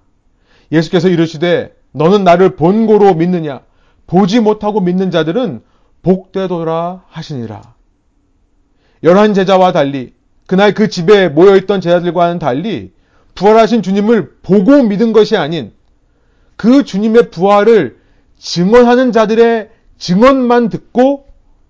예수께서 0.73 1.09
이르시되 1.09 1.75
너는 1.93 2.25
나를 2.25 2.57
본고로 2.57 3.15
믿느냐 3.15 3.61
보지 4.07 4.41
못하고 4.41 4.81
믿는 4.81 5.11
자들은 5.11 5.63
복되도라 6.03 7.05
하시니라. 7.09 7.75
열한 9.03 9.35
제자와 9.35 9.73
달리 9.73 10.13
그날 10.47 10.75
그 10.75 10.89
집에 10.89 11.29
모여있던 11.29 11.81
제자들과는 11.81 12.39
달리 12.39 12.93
부활하신 13.35 13.83
주님을 13.83 14.39
보고 14.43 14.83
믿은 14.83 15.13
것이 15.13 15.37
아닌 15.37 15.73
그 16.57 16.85
주님의 16.85 17.31
부활을 17.31 18.00
증언하는 18.41 19.13
자들의 19.13 19.69
증언만 19.99 20.71
듣고 20.71 21.27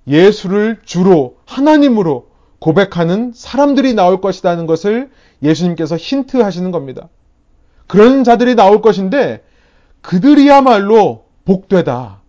예수를 0.06 0.78
주로 0.84 1.36
하나님으로 1.44 2.28
고백하는 2.60 3.32
사람들이 3.34 3.94
나올 3.94 4.20
것이라는 4.20 4.66
것을 4.66 5.10
예수님께서 5.42 5.96
힌트 5.96 6.38
하시는 6.38 6.70
겁니다. 6.70 7.08
그런 7.86 8.22
자들이 8.22 8.54
나올 8.54 8.80
것인데 8.80 9.42
그들이야말로 10.00 11.24
복되다. 11.44 12.20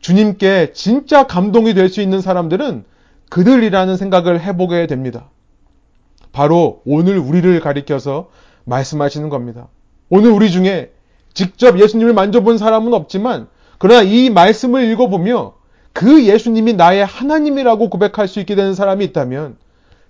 주님께 0.00 0.72
진짜 0.72 1.26
감동이 1.26 1.74
될 1.74 1.88
수 1.88 2.00
있는 2.00 2.20
사람들은 2.20 2.84
그들이라는 3.30 3.96
생각을 3.96 4.40
해보게 4.40 4.86
됩니다. 4.88 5.30
바로 6.32 6.82
오늘 6.84 7.18
우리를 7.18 7.60
가리켜서 7.60 8.30
말씀하시는 8.64 9.28
겁니다. 9.28 9.68
오늘 10.08 10.30
우리 10.30 10.50
중에 10.50 10.92
직접 11.34 11.78
예수님을 11.78 12.12
만져본 12.12 12.58
사람은 12.58 12.92
없지만 12.94 13.48
그러나 13.78 14.02
이 14.02 14.30
말씀을 14.30 14.84
읽어보며 14.90 15.54
그 15.92 16.24
예수님이 16.24 16.74
나의 16.74 17.04
하나님이라고 17.04 17.90
고백할 17.90 18.28
수 18.28 18.40
있게 18.40 18.54
되는 18.54 18.74
사람이 18.74 19.04
있다면 19.06 19.56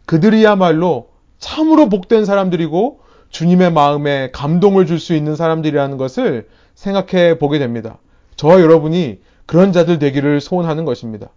그들이야말로 0.07 1.09
참으로 1.39 1.89
복된 1.89 2.25
사람들이고 2.25 3.01
주님의 3.31 3.73
마음에 3.73 4.31
감동을 4.33 4.87
줄 4.87 4.99
수 4.99 5.15
있는 5.15 5.37
사람들이라는 5.37 5.97
것을 5.97 6.49
생각해 6.75 7.39
보게 7.39 7.59
됩니다. 7.59 7.99
저와 8.37 8.61
여러분이 8.61 9.21
그런 9.47 9.73
자들 9.73 9.99
되기를 9.99 10.41
소원하는 10.41 10.85
것입니다. 10.85 11.29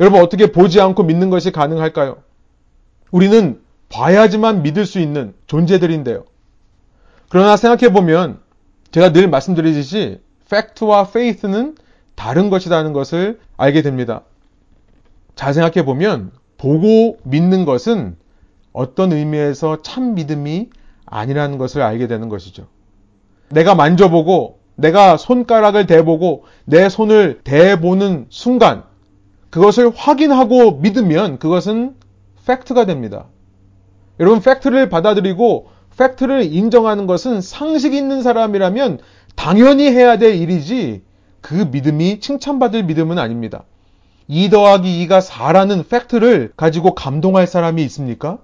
여러분 0.00 0.20
어떻게 0.20 0.52
보지 0.52 0.80
않고 0.80 1.02
믿는 1.02 1.30
것이 1.30 1.50
가능할까요? 1.50 2.18
우리는 3.10 3.60
봐야지만 3.88 4.62
믿을 4.62 4.86
수 4.86 5.00
있는 5.00 5.34
존재들인데요. 5.46 6.24
그러나 7.28 7.56
생각해 7.56 7.92
보면 7.92 8.38
제가 8.90 9.12
늘 9.12 9.28
말씀드리듯이 9.28 10.20
팩트와 10.50 11.08
페이스는 11.08 11.76
다른 12.14 12.50
것이라는 12.50 12.92
것을 12.92 13.38
알게 13.56 13.82
됩니다. 13.82 14.22
잘 15.34 15.54
생각해 15.54 15.84
보면 15.84 16.32
보고 16.56 17.18
믿는 17.22 17.64
것은 17.64 18.16
어떤 18.72 19.12
의미에서 19.12 19.82
참 19.82 20.14
믿음이 20.14 20.70
아니라는 21.06 21.58
것을 21.58 21.82
알게 21.82 22.06
되는 22.06 22.28
것이죠. 22.28 22.66
내가 23.50 23.74
만져보고 23.74 24.58
내가 24.74 25.16
손가락을 25.16 25.86
대보고 25.86 26.44
내 26.64 26.88
손을 26.88 27.40
대보는 27.44 28.26
순간 28.30 28.84
그것을 29.50 29.90
확인하고 29.94 30.78
믿으면 30.78 31.38
그것은 31.38 31.94
팩트가 32.46 32.86
됩니다. 32.86 33.26
여러분 34.20 34.40
팩트를 34.40 34.88
받아들이고 34.88 35.68
팩트를 35.98 36.52
인정하는 36.52 37.06
것은 37.06 37.40
상식 37.40 37.92
있는 37.92 38.22
사람이라면 38.22 39.00
당연히 39.34 39.90
해야 39.90 40.16
될 40.16 40.34
일이지 40.34 41.02
그 41.40 41.54
믿음이 41.70 42.20
칭찬받을 42.20 42.84
믿음은 42.84 43.18
아닙니다. 43.18 43.64
2 44.28 44.50
더하기 44.50 45.06
2가 45.06 45.20
4라는 45.20 45.88
팩트를 45.88 46.52
가지고 46.56 46.94
감동할 46.94 47.46
사람이 47.46 47.82
있습니까? 47.84 48.38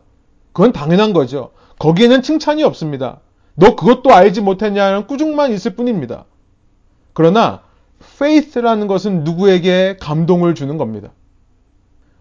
그건 0.53 0.73
당연한 0.73 1.13
거죠. 1.13 1.51
거기에는 1.79 2.23
칭찬이 2.23 2.63
없습니다. 2.63 3.21
너 3.55 3.77
그것도 3.77 4.13
알지 4.13 4.41
못했냐는 4.41 5.07
꾸중만 5.07 5.53
있을 5.53 5.77
뿐입니다. 5.77 6.25
그러나 7.13 7.63
faith라는 8.03 8.87
것은 8.87 9.25
누구에게 9.25 9.97
감동을 10.01 10.55
주는 10.55 10.77
겁니다. 10.79 11.11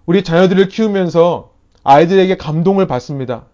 우리 0.06 0.24
자녀들을 0.24 0.68
키우면서 0.68 1.52
아이들에게 1.84 2.38
감동을 2.38 2.88
받습니다. 2.88 3.46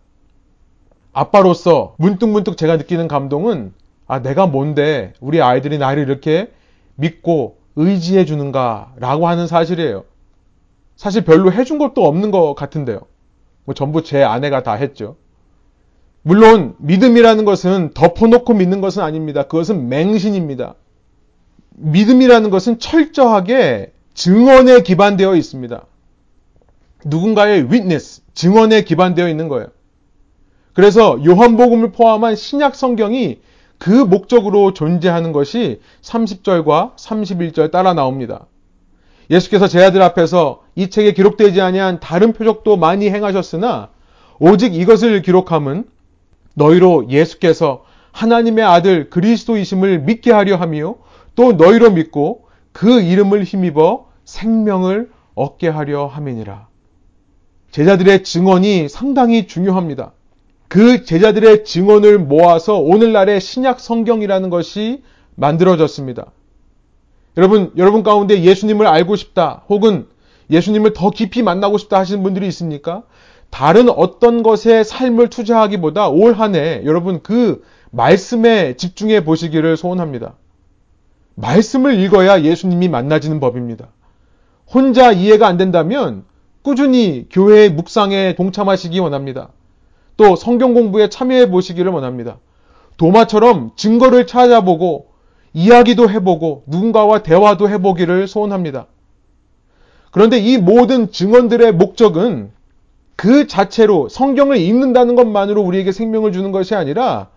아빠로서 1.20 1.96
문득문득 1.98 2.56
제가 2.56 2.78
느끼는 2.78 3.10
감동은 3.10 3.74
아, 4.08 4.22
내가 4.22 4.48
뭔데 4.48 5.12
우리 5.20 5.42
아이들이 5.42 5.78
나를 5.78 6.04
이렇게 6.04 6.50
믿고 6.96 7.58
의지해 7.76 8.24
주는가 8.24 8.94
라고 8.98 9.28
하는 9.28 9.46
사실이에요. 9.46 10.06
사실 10.96 11.26
별로 11.26 11.52
해준 11.52 11.78
것도 11.78 12.06
없는 12.06 12.32
것 12.32 12.54
같은데요. 12.56 13.02
뭐 13.66 13.76
전부 13.76 14.02
제 14.02 14.24
아내가 14.24 14.64
다 14.64 14.74
했죠. 14.74 15.18
물론 16.22 16.76
믿음이라는 16.78 17.44
것은 17.44 17.92
덮어놓고 17.94 18.54
믿는 18.54 18.80
것은 18.80 19.04
아닙니다. 19.04 19.44
그것은 19.44 19.90
맹신입니다. 19.90 20.76
믿음이라는 21.72 22.50
것은 22.50 22.80
철저하게 22.80 23.92
증언에 24.14 24.84
기반되어 24.84 25.36
있습니다. 25.36 25.86
누군가의 27.06 27.64
witness, 27.64 28.22
증언에 28.34 28.84
기반되어 28.84 29.28
있는 29.28 29.50
거예요. 29.50 29.68
그래서 30.80 31.20
요한복음을 31.26 31.92
포함한 31.92 32.38
신약 32.38 32.74
성경이 32.74 33.42
그 33.78 33.90
목적으로 33.90 34.72
존재하는 34.74 35.34
것이 35.34 35.82
30절과 36.02 36.96
31절 36.96 37.70
따라 37.70 37.94
나옵니다. 37.94 38.46
예수께서 39.30 39.68
제 39.68 39.84
아들 39.84 40.02
앞에서 40.02 40.64
이 40.76 40.90
책에 40.90 41.12
기록되지 41.12 41.60
아니한 41.60 42.00
다른 42.00 42.32
표적도 42.32 42.78
많이 42.78 43.10
행하셨으나 43.10 43.90
오직 44.40 44.74
이것을 44.74 45.22
기록함은 45.22 45.84
너희로 46.54 47.10
예수께서 47.10 47.84
하나님의 48.14 48.64
아들 48.64 49.10
그리스도이심을 49.10 50.00
믿게 50.04 50.32
하려 50.32 50.56
하며 50.56 50.96
또 51.36 51.52
너희로 51.52 51.92
믿고 51.92 52.46
그 52.72 53.02
이름을 53.02 53.44
힘입어 53.44 54.06
생명을 54.24 55.12
얻게 55.36 55.68
하려 55.68 56.06
함이니라. 56.08 56.70
제자들의 57.72 58.24
증언이 58.24 58.88
상당히 58.88 59.46
중요합니다. 59.46 60.14
그 60.70 61.04
제자들의 61.04 61.66
증언을 61.66 62.20
모아서 62.20 62.78
오늘날의 62.78 63.42
신약 63.42 63.80
성경이라는 63.80 64.50
것이 64.50 65.02
만들어졌습니다. 65.36 66.32
여러분, 67.38 67.72
여러분 67.76 68.04
가운데 68.04 68.42
예수님을 68.42 68.86
알고 68.86 69.16
싶다, 69.16 69.64
혹은 69.68 70.08
예수님을 70.52 70.94
더 70.94 71.10
깊이 71.10 71.42
만나고 71.44 71.78
싶다 71.78 71.98
하시는 72.00 72.22
분들이 72.24 72.48
있습니까? 72.48 73.04
다른 73.50 73.90
어떤 73.90 74.44
것에 74.44 74.84
삶을 74.84 75.30
투자하기보다 75.30 76.10
올 76.10 76.34
한 76.34 76.54
해 76.56 76.84
여러분 76.86 77.22
그 77.24 77.64
말씀에 77.92 78.76
집중해 78.76 79.24
보시기를 79.26 79.76
소원합니다. 79.76 80.36
말씀을 81.34 82.00
읽어야 82.00 82.44
예수님이 82.44 82.90
만나지는 82.90 83.40
법입니다. 83.40 83.88
혼자 84.72 85.12
이해가 85.12 85.48
안 85.48 85.58
된다면 85.58 86.26
꾸준히 86.62 87.26
교회의 87.32 87.72
묵상에 87.72 88.36
동참하시기 88.36 89.00
원합니다. 89.00 89.50
또 90.20 90.36
성경 90.36 90.74
공부에 90.74 91.08
참여해 91.08 91.50
보시기를 91.50 91.94
원합니다. 91.94 92.40
도마처럼 92.98 93.72
증거를 93.78 94.28
찾아보고 94.28 95.08
이야기도 95.54 96.10
해보고 96.10 96.64
누군가와 96.68 97.24
대화도 97.24 97.70
해보기를 97.70 98.28
소원합니다. 98.28 98.88
그런데 100.12 100.38
이 100.38 100.58
모든 100.58 101.14
증언들의 101.14 101.72
목적은 101.72 102.52
그 103.16 103.48
자체로 103.48 104.10
성경을 104.10 104.58
읽는다는 104.58 105.16
것만으로 105.16 105.62
우리에게 105.62 105.94
생명을 105.94 106.34
주는 106.34 106.52
것이 106.52 106.76
아니라 106.76 107.30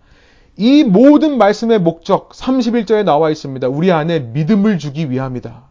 이 0.57 0.83
모든 0.83 1.37
말씀의 1.37 1.79
목적 1.79 2.31
31절에 2.33 3.05
나와 3.05 3.29
있습니다. 3.29 3.65
우리 3.69 3.93
안에 3.93 4.19
믿음을 4.19 4.77
주기 4.77 5.09
위함이다. 5.09 5.69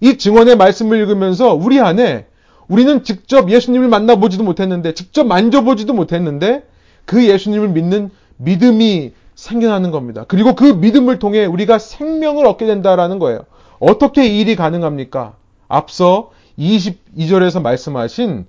이 0.00 0.18
증언의 0.18 0.56
말씀을 0.56 0.98
읽으면서 0.98 1.54
우리 1.54 1.80
안에 1.80 2.26
우리는 2.72 3.04
직접 3.04 3.50
예수님을 3.50 3.88
만나보지도 3.88 4.44
못했는데 4.44 4.94
직접 4.94 5.24
만져보지도 5.26 5.92
못했는데 5.92 6.64
그 7.04 7.28
예수님을 7.28 7.68
믿는 7.68 8.08
믿음이 8.38 9.12
생겨나는 9.34 9.90
겁니다. 9.90 10.24
그리고 10.26 10.54
그 10.54 10.64
믿음을 10.64 11.18
통해 11.18 11.44
우리가 11.44 11.78
생명을 11.78 12.46
얻게 12.46 12.64
된다라는 12.64 13.18
거예요. 13.18 13.44
어떻게 13.78 14.26
이 14.26 14.40
일이 14.40 14.56
가능합니까? 14.56 15.34
앞서 15.68 16.30
22절에서 16.58 17.60
말씀하신 17.60 18.46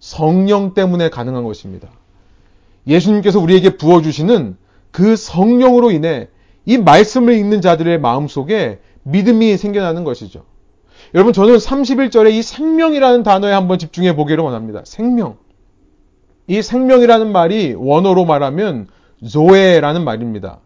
성령 0.00 0.72
때문에 0.72 1.10
가능한 1.10 1.44
것입니다. 1.44 1.88
예수님께서 2.86 3.38
우리에게 3.38 3.76
부어주시는 3.76 4.56
그 4.92 5.14
성령으로 5.14 5.90
인해 5.90 6.28
이 6.64 6.78
말씀을 6.78 7.34
읽는 7.34 7.60
자들의 7.60 8.00
마음 8.00 8.28
속에 8.28 8.78
믿음이 9.02 9.58
생겨나는 9.58 10.04
것이죠. 10.04 10.44
여러분, 11.14 11.32
저는 11.32 11.56
31절에 11.56 12.32
이 12.32 12.42
생명이라는 12.42 13.22
단어에 13.22 13.52
한번 13.52 13.78
집중해 13.78 14.14
보기를 14.14 14.44
원합니다. 14.44 14.82
생명. 14.84 15.38
이 16.46 16.62
생명이라는 16.62 17.32
말이 17.32 17.74
원어로 17.76 18.24
말하면 18.24 18.88
조에라는 19.26 20.04
말입니다. 20.04 20.60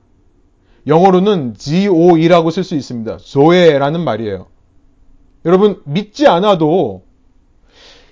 영어로는 0.87 1.55
GOE라고 1.57 2.51
쓸 2.51 2.65
수 2.65 2.75
있습니다. 2.75 3.19
조에라는 3.19 4.01
말이에요. 4.01 4.47
여러분, 5.45 5.81
믿지 5.85 6.27
않아도 6.27 7.03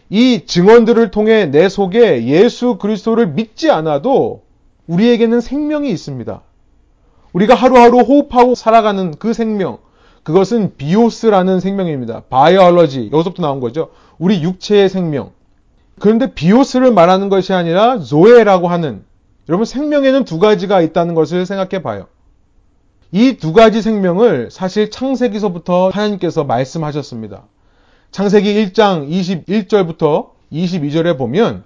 이 0.08 0.44
증언들을 0.46 1.10
통해 1.10 1.46
내 1.46 1.68
속에 1.68 2.26
예수 2.26 2.76
그리스도를 2.78 3.28
믿지 3.28 3.70
않아도 3.70 4.42
우리에게는 4.86 5.40
생명이 5.40 5.90
있습니다. 5.90 6.42
우리가 7.32 7.54
하루하루 7.54 8.00
호흡하고 8.00 8.56
살아가는 8.56 9.14
그 9.18 9.32
생명, 9.32 9.78
그것은 10.22 10.76
비오스라는 10.76 11.60
생명입니다. 11.60 12.24
바이올러지, 12.28 13.10
여기서부터 13.12 13.42
나온 13.42 13.60
거죠. 13.60 13.90
우리 14.18 14.42
육체의 14.42 14.88
생명. 14.88 15.32
그런데 15.98 16.34
비오스를 16.34 16.92
말하는 16.92 17.28
것이 17.28 17.52
아니라 17.52 17.98
조에라고 17.98 18.68
하는, 18.68 19.04
여러분 19.48 19.64
생명에는 19.64 20.24
두 20.24 20.38
가지가 20.38 20.80
있다는 20.80 21.14
것을 21.14 21.46
생각해 21.46 21.82
봐요. 21.82 22.06
이 23.12 23.38
두 23.38 23.52
가지 23.52 23.82
생명을 23.82 24.50
사실 24.50 24.90
창세기서부터 24.90 25.88
하나님께서 25.88 26.44
말씀하셨습니다. 26.44 27.42
창세기 28.12 28.54
1장 28.66 29.08
21절부터 29.08 30.30
22절에 30.52 31.18
보면 31.18 31.64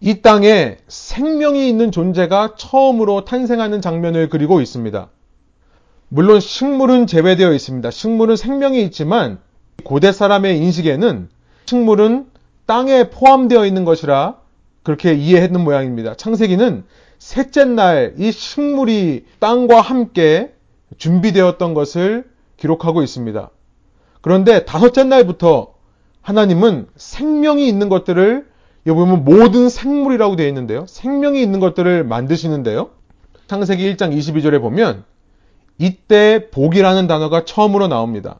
이 0.00 0.20
땅에 0.20 0.76
생명이 0.86 1.68
있는 1.68 1.90
존재가 1.90 2.56
처음으로 2.58 3.24
탄생하는 3.24 3.80
장면을 3.80 4.28
그리고 4.28 4.60
있습니다. 4.60 5.08
물론 6.14 6.38
식물은 6.38 7.08
제외되어 7.08 7.52
있습니다. 7.52 7.90
식물은 7.90 8.36
생명이 8.36 8.80
있지만 8.84 9.38
고대 9.82 10.12
사람의 10.12 10.58
인식에는 10.58 11.28
식물은 11.66 12.26
땅에 12.66 13.10
포함되어 13.10 13.66
있는 13.66 13.84
것이라 13.84 14.36
그렇게 14.84 15.14
이해했는 15.14 15.60
모양입니다. 15.64 16.14
창세기는 16.14 16.84
셋째 17.18 17.64
날 17.64 18.14
이 18.16 18.30
식물이 18.30 19.24
땅과 19.40 19.80
함께 19.80 20.54
준비되었던 20.98 21.74
것을 21.74 22.30
기록하고 22.58 23.02
있습니다. 23.02 23.50
그런데 24.20 24.64
다섯째 24.64 25.02
날부터 25.02 25.74
하나님은 26.22 26.86
생명이 26.94 27.66
있는 27.66 27.88
것들을 27.88 28.46
여기 28.86 28.96
보면 28.96 29.24
모든 29.24 29.68
생물이라고 29.68 30.36
되어 30.36 30.46
있는데요. 30.46 30.86
생명이 30.86 31.42
있는 31.42 31.58
것들을 31.58 32.04
만드시는데요. 32.04 32.90
창세기 33.48 33.96
1장 33.96 34.16
22절에 34.16 34.60
보면 34.60 35.02
이때 35.78 36.50
복이라는 36.50 37.06
단어가 37.06 37.44
처음으로 37.44 37.88
나옵니다. 37.88 38.38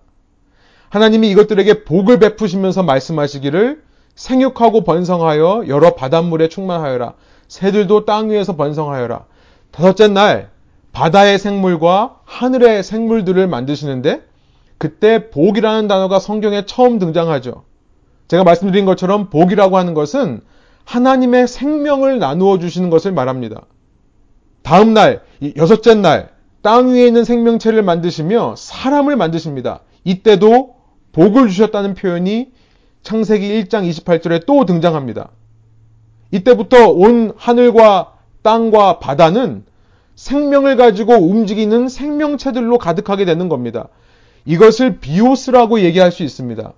하나님이 0.88 1.28
이것들에게 1.30 1.84
복을 1.84 2.18
베푸시면서 2.20 2.82
말씀하시기를 2.84 3.82
생육하고 4.14 4.84
번성하여 4.84 5.64
여러 5.66 5.94
바닷물에 5.94 6.48
충만하여라. 6.48 7.14
새들도 7.48 8.04
땅 8.04 8.30
위에서 8.30 8.56
번성하여라. 8.56 9.24
다섯째 9.72 10.08
날 10.08 10.50
바다의 10.92 11.38
생물과 11.38 12.20
하늘의 12.24 12.84
생물들을 12.84 13.46
만드시는데 13.48 14.22
그때 14.78 15.30
복이라는 15.30 15.88
단어가 15.88 16.20
성경에 16.20 16.64
처음 16.66 16.98
등장하죠. 17.00 17.64
제가 18.28 18.44
말씀드린 18.44 18.84
것처럼 18.84 19.30
복이라고 19.30 19.76
하는 19.76 19.94
것은 19.94 20.40
하나님의 20.84 21.48
생명을 21.48 22.18
나누어 22.18 22.58
주시는 22.58 22.90
것을 22.90 23.12
말합니다. 23.12 23.62
다음 24.62 24.94
날, 24.94 25.22
여섯째 25.56 25.94
날, 25.94 26.30
땅 26.64 26.94
위에 26.94 27.06
있는 27.06 27.24
생명체를 27.24 27.82
만드시며 27.82 28.54
사람을 28.56 29.16
만드십니다. 29.16 29.80
이때도 30.02 30.76
복을 31.12 31.50
주셨다는 31.50 31.92
표현이 31.92 32.52
창세기 33.02 33.64
1장 33.64 33.86
28절에 33.86 34.46
또 34.46 34.64
등장합니다. 34.64 35.28
이때부터 36.30 36.88
온 36.88 37.34
하늘과 37.36 38.14
땅과 38.40 38.98
바다는 38.98 39.66
생명을 40.14 40.76
가지고 40.76 41.16
움직이는 41.16 41.90
생명체들로 41.90 42.78
가득하게 42.78 43.26
되는 43.26 43.50
겁니다. 43.50 43.88
이것을 44.46 45.00
비오스라고 45.00 45.80
얘기할 45.80 46.12
수 46.12 46.22
있습니다. 46.22 46.72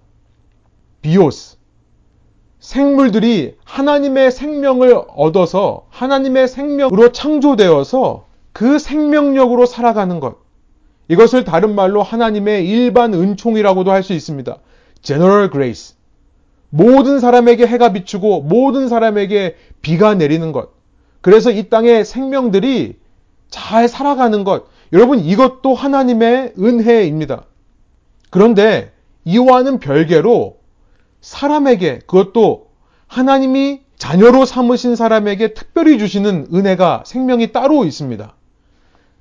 비오스. 1.02 1.58
생물들이 2.58 3.54
하나님의 3.62 4.32
생명을 4.32 5.00
얻어서 5.14 5.86
하나님의 5.90 6.48
생명으로 6.48 7.12
창조되어서 7.12 8.26
그 8.56 8.78
생명력으로 8.78 9.66
살아가는 9.66 10.18
것. 10.18 10.38
이것을 11.08 11.44
다른 11.44 11.74
말로 11.74 12.02
하나님의 12.02 12.66
일반 12.66 13.12
은총이라고도 13.12 13.92
할 13.92 14.02
수 14.02 14.14
있습니다. 14.14 14.56
General 15.02 15.50
Grace. 15.50 15.94
모든 16.70 17.20
사람에게 17.20 17.66
해가 17.66 17.92
비추고 17.92 18.40
모든 18.40 18.88
사람에게 18.88 19.56
비가 19.82 20.14
내리는 20.14 20.52
것. 20.52 20.70
그래서 21.20 21.50
이 21.50 21.68
땅의 21.68 22.06
생명들이 22.06 22.98
잘 23.50 23.88
살아가는 23.88 24.42
것. 24.42 24.68
여러분, 24.94 25.18
이것도 25.20 25.74
하나님의 25.74 26.54
은혜입니다. 26.58 27.44
그런데 28.30 28.90
이와는 29.26 29.80
별개로 29.80 30.56
사람에게 31.20 31.98
그것도 32.06 32.68
하나님이 33.06 33.82
자녀로 33.98 34.46
삼으신 34.46 34.96
사람에게 34.96 35.52
특별히 35.52 35.98
주시는 35.98 36.48
은혜가 36.54 37.02
생명이 37.04 37.52
따로 37.52 37.84
있습니다. 37.84 38.35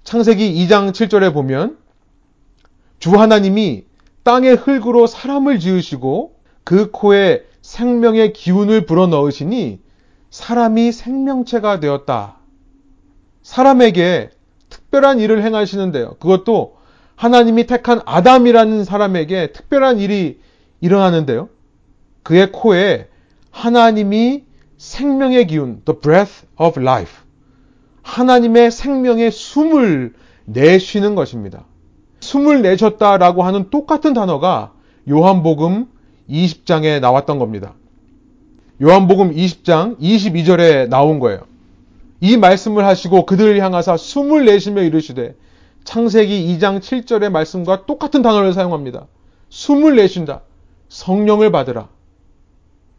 창세기 0.05 0.53
2장 0.53 0.91
7절에 0.91 1.33
보면 1.33 1.77
주 2.99 3.19
하나님이 3.19 3.85
땅의 4.23 4.55
흙으로 4.55 5.07
사람을 5.07 5.59
지으시고 5.59 6.35
그 6.63 6.91
코에 6.91 7.43
생명의 7.63 8.31
기운을 8.31 8.85
불어넣으시니 8.85 9.79
사람이 10.29 10.91
생명체가 10.91 11.79
되었다. 11.79 12.37
사람에게 13.41 14.29
특별한 14.69 15.19
일을 15.19 15.41
행하시는데요. 15.43 16.17
그것도 16.19 16.77
하나님이 17.15 17.65
택한 17.65 18.01
아담이라는 18.05 18.83
사람에게 18.83 19.53
특별한 19.53 19.97
일이 19.97 20.39
일어나는데요. 20.81 21.49
그의 22.21 22.51
코에 22.51 23.07
하나님이 23.49 24.43
생명의 24.77 25.47
기운, 25.47 25.81
the 25.83 25.99
breath 25.99 26.45
of 26.59 26.79
life, 26.79 27.24
하나님의 28.05 28.69
생명의 28.69 29.31
숨을 29.31 30.13
내쉬는 30.45 31.15
것입니다. 31.15 31.65
숨을 32.19 32.61
내셨다라고 32.61 33.43
하는 33.43 33.71
똑같은 33.71 34.13
단어가 34.13 34.73
요한복음 35.09 35.87
20장에 36.29 36.99
나왔던 36.99 37.39
겁니다. 37.39 37.73
요한복음 38.81 39.35
20장 39.35 39.99
22절에 39.99 40.87
나온 40.87 41.19
거예요. 41.19 41.41
이 42.21 42.37
말씀을 42.37 42.85
하시고 42.85 43.25
그들을 43.25 43.59
향하사 43.59 43.97
숨을 43.97 44.45
내쉬며 44.45 44.83
이르시되 44.83 45.35
창세기 45.83 46.57
2장 46.57 46.79
7절의 46.79 47.29
말씀과 47.29 47.85
똑같은 47.85 48.21
단어를 48.21 48.53
사용합니다. 48.53 49.07
숨을 49.49 49.95
내쉰다. 49.95 50.41
성령을 50.89 51.51
받으라. 51.51 51.89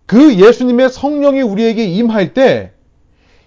그 0.07 0.35
예수님의 0.35 0.91
성령이 0.91 1.43
우리에게 1.43 1.85
임할 1.85 2.35
때 2.35 2.73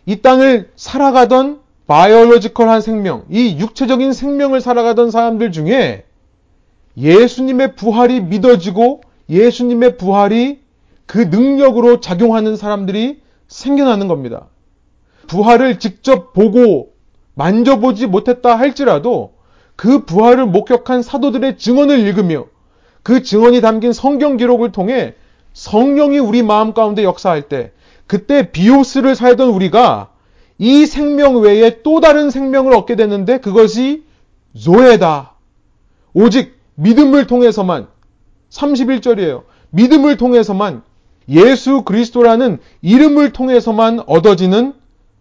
이 0.10 0.24
땅을 0.24 0.72
살아가던 0.76 1.60
biological한 1.86 2.82
생명, 2.82 3.26
이 3.30 3.60
육체적인 3.60 4.12
생명을 4.12 4.60
살아가던 4.60 5.12
사람들 5.12 5.52
중에 5.52 6.04
예수님의 6.98 7.76
부활이 7.76 8.22
믿어지고 8.22 9.02
예수님의 9.30 9.98
부활이 9.98 10.62
그 11.06 11.20
능력으로 11.20 12.00
작용하는 12.00 12.56
사람들이 12.56 13.22
생겨나는 13.50 14.08
겁니다. 14.08 14.48
부활을 15.28 15.78
직접 15.78 16.34
보고 16.34 16.94
만져보지 17.36 18.08
못했다 18.08 18.56
할지라도 18.56 19.34
그 19.76 20.06
부활을 20.06 20.48
목격한 20.48 21.04
사도들의 21.04 21.60
증언을 21.60 22.00
읽으며 22.00 22.48
그 23.04 23.22
증언이 23.22 23.62
담긴 23.62 23.94
성경 23.94 24.38
기록을 24.38 24.72
통해 24.72 25.14
성령이 25.54 26.18
우리 26.18 26.42
마음 26.42 26.74
가운데 26.74 27.04
역사할 27.04 27.44
때 27.44 27.74
그때 28.10 28.52
비오스를 28.52 29.14
살던 29.14 29.50
우리가 29.50 30.10
이 30.58 30.88
생명 30.88 31.42
외에 31.42 31.84
또 31.84 32.02
다른 32.02 32.32
생명을 32.32 32.74
얻게 32.74 32.96
되는데 32.96 33.40
그것이 33.40 34.04
조에다. 34.58 35.36
오직 36.14 36.58
믿음을 36.74 37.28
통해서만 37.28 37.88
31절이에요. 38.50 39.44
믿음을 39.70 40.18
통해서만 40.18 40.82
예수 41.30 41.84
그리스도라는 41.84 42.58
이름을 42.82 43.32
통해서만 43.32 44.00
얻어지는 44.08 44.74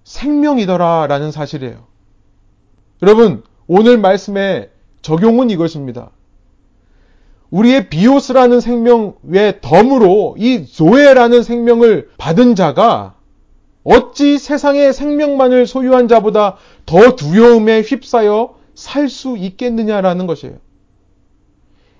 생명이더라라는 0.05 1.31
사실이에요. 1.31 1.85
여러분, 3.03 3.43
오늘 3.67 3.99
말씀의 3.99 4.71
적용은 5.03 5.51
이것입니다. 5.51 6.11
우리의 7.51 7.89
비오스라는 7.89 8.61
생명 8.61 9.15
외 9.23 9.61
덤으로 9.61 10.37
이 10.39 10.67
조에라는 10.67 11.43
생명을 11.43 12.11
받은 12.19 12.55
자가 12.55 13.15
어찌 13.85 14.39
세상의 14.39 14.93
생명만을 14.93 15.67
소유한 15.67 16.09
자보다 16.09 16.57
더 16.85 17.17
두려움에 17.17 17.81
휩싸여 17.81 18.57
살 18.75 19.09
수 19.09 19.37
있겠느냐라는 19.37 20.27
것이에요. 20.27 20.57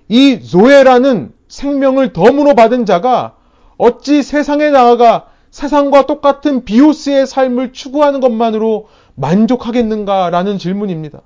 이 0.07 0.39
조에라는 0.41 1.33
생명을 1.47 2.13
덤으로 2.13 2.55
받은 2.55 2.85
자가 2.85 3.35
어찌 3.77 4.23
세상에 4.23 4.69
나아가 4.69 5.27
세상과 5.51 6.05
똑같은 6.05 6.63
비오스의 6.63 7.25
삶을 7.25 7.73
추구하는 7.73 8.19
것만으로 8.19 8.87
만족하겠는가라는 9.15 10.57
질문입니다. 10.57 11.21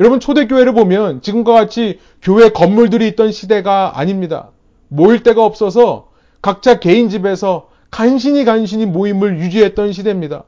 여러분 0.00 0.18
초대교회를 0.18 0.72
보면 0.72 1.20
지금과 1.20 1.52
같이 1.52 1.98
교회 2.22 2.48
건물들이 2.48 3.06
있던 3.08 3.32
시대가 3.32 3.98
아닙니다. 3.98 4.48
모일 4.88 5.22
데가 5.22 5.44
없어서 5.44 6.08
각자 6.40 6.80
개인 6.80 7.10
집에서 7.10 7.68
간신히 7.90 8.46
간신히 8.46 8.86
모임을 8.86 9.38
유지했던 9.38 9.92
시대입니다. 9.92 10.44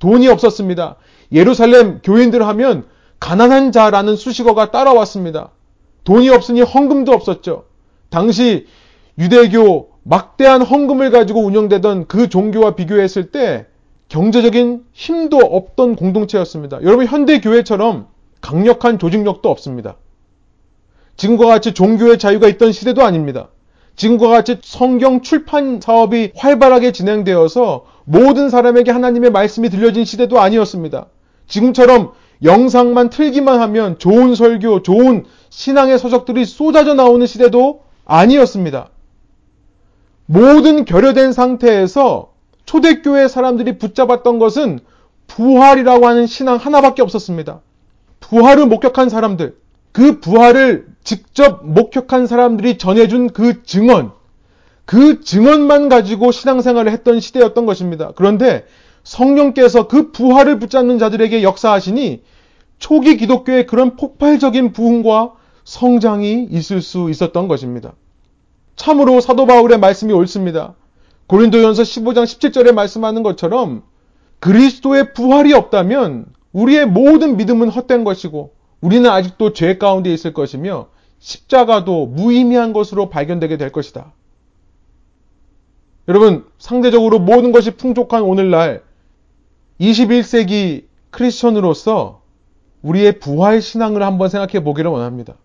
돈이 0.00 0.28
없었습니다. 0.28 0.96
예루살렘 1.32 2.00
교인들 2.02 2.46
하면 2.46 2.84
가난한 3.20 3.72
자라는 3.72 4.16
수식어가 4.16 4.70
따라왔습니다. 4.70 5.50
돈이 6.04 6.28
없으니 6.28 6.60
헌금도 6.60 7.12
없었죠. 7.12 7.64
당시 8.10 8.66
유대교 9.18 9.90
막대한 10.02 10.60
헌금을 10.60 11.10
가지고 11.10 11.40
운영되던 11.40 12.06
그 12.06 12.28
종교와 12.28 12.74
비교했을 12.74 13.30
때 13.30 13.66
경제적인 14.08 14.84
힘도 14.92 15.38
없던 15.38 15.96
공동체였습니다. 15.96 16.82
여러분 16.82 17.06
현대 17.06 17.40
교회처럼 17.40 18.08
강력한 18.40 18.98
조직력도 18.98 19.48
없습니다. 19.50 19.96
지금과 21.16 21.46
같이 21.46 21.74
종교의 21.74 22.18
자유가 22.18 22.48
있던 22.48 22.72
시대도 22.72 23.02
아닙니다. 23.02 23.48
지금과 23.96 24.28
같이 24.28 24.58
성경 24.62 25.20
출판 25.20 25.80
사업이 25.80 26.32
활발하게 26.34 26.92
진행되어서 26.92 27.84
모든 28.04 28.48
사람에게 28.48 28.90
하나님의 28.90 29.30
말씀이 29.30 29.68
들려진 29.68 30.04
시대도 30.04 30.40
아니었습니다. 30.40 31.06
지금처럼 31.46 32.12
영상만 32.42 33.10
틀기만 33.10 33.60
하면 33.60 33.98
좋은 33.98 34.34
설교, 34.34 34.82
좋은 34.82 35.26
신앙의 35.50 35.98
서적들이 35.98 36.46
쏟아져 36.46 36.94
나오는 36.94 37.26
시대도 37.26 37.82
아니었습니다. 38.06 38.88
모든 40.26 40.84
결여된 40.84 41.32
상태에서 41.32 42.32
초대교회 42.64 43.28
사람들이 43.28 43.78
붙잡았던 43.78 44.38
것은 44.38 44.78
부활이라고 45.26 46.06
하는 46.06 46.26
신앙 46.26 46.56
하나밖에 46.56 47.02
없었습니다. 47.02 47.60
부활을 48.30 48.66
목격한 48.66 49.08
사람들, 49.08 49.56
그 49.90 50.20
부활을 50.20 50.86
직접 51.02 51.66
목격한 51.66 52.28
사람들이 52.28 52.78
전해준 52.78 53.30
그 53.30 53.64
증언, 53.64 54.12
그 54.84 55.20
증언만 55.20 55.88
가지고 55.88 56.30
신앙생활을 56.30 56.92
했던 56.92 57.18
시대였던 57.18 57.66
것입니다. 57.66 58.12
그런데 58.14 58.64
성령께서 59.02 59.88
그 59.88 60.12
부활을 60.12 60.60
붙잡는 60.60 61.00
자들에게 61.00 61.42
역사하시니 61.42 62.22
초기 62.78 63.16
기독교의 63.16 63.66
그런 63.66 63.96
폭발적인 63.96 64.72
부흥과 64.72 65.32
성장이 65.64 66.46
있을 66.52 66.82
수 66.82 67.10
있었던 67.10 67.48
것입니다. 67.48 67.94
참으로 68.76 69.20
사도 69.20 69.44
바울의 69.44 69.80
말씀이 69.80 70.12
옳습니다. 70.12 70.74
고린도전서 71.26 71.82
15장 71.82 72.22
17절에 72.22 72.70
말씀하는 72.70 73.24
것처럼 73.24 73.82
그리스도의 74.38 75.14
부활이 75.14 75.52
없다면 75.52 76.26
우리의 76.52 76.86
모든 76.86 77.36
믿음은 77.36 77.68
헛된 77.68 78.04
것이고 78.04 78.54
우리는 78.80 79.08
아직도 79.08 79.52
죄 79.52 79.78
가운데 79.78 80.12
있을 80.12 80.32
것이며 80.32 80.88
십자가도 81.18 82.06
무의미한 82.06 82.72
것으로 82.72 83.10
발견되게 83.10 83.56
될 83.56 83.70
것이다. 83.70 84.12
여러분, 86.08 86.46
상대적으로 86.58 87.18
모든 87.18 87.52
것이 87.52 87.72
풍족한 87.72 88.22
오늘날 88.22 88.82
21세기 89.80 90.84
크리스천으로서 91.10 92.22
우리의 92.82 93.18
부활 93.18 93.60
신앙을 93.60 94.02
한번 94.02 94.28
생각해 94.28 94.64
보기를 94.64 94.90
원합니다. 94.90 95.36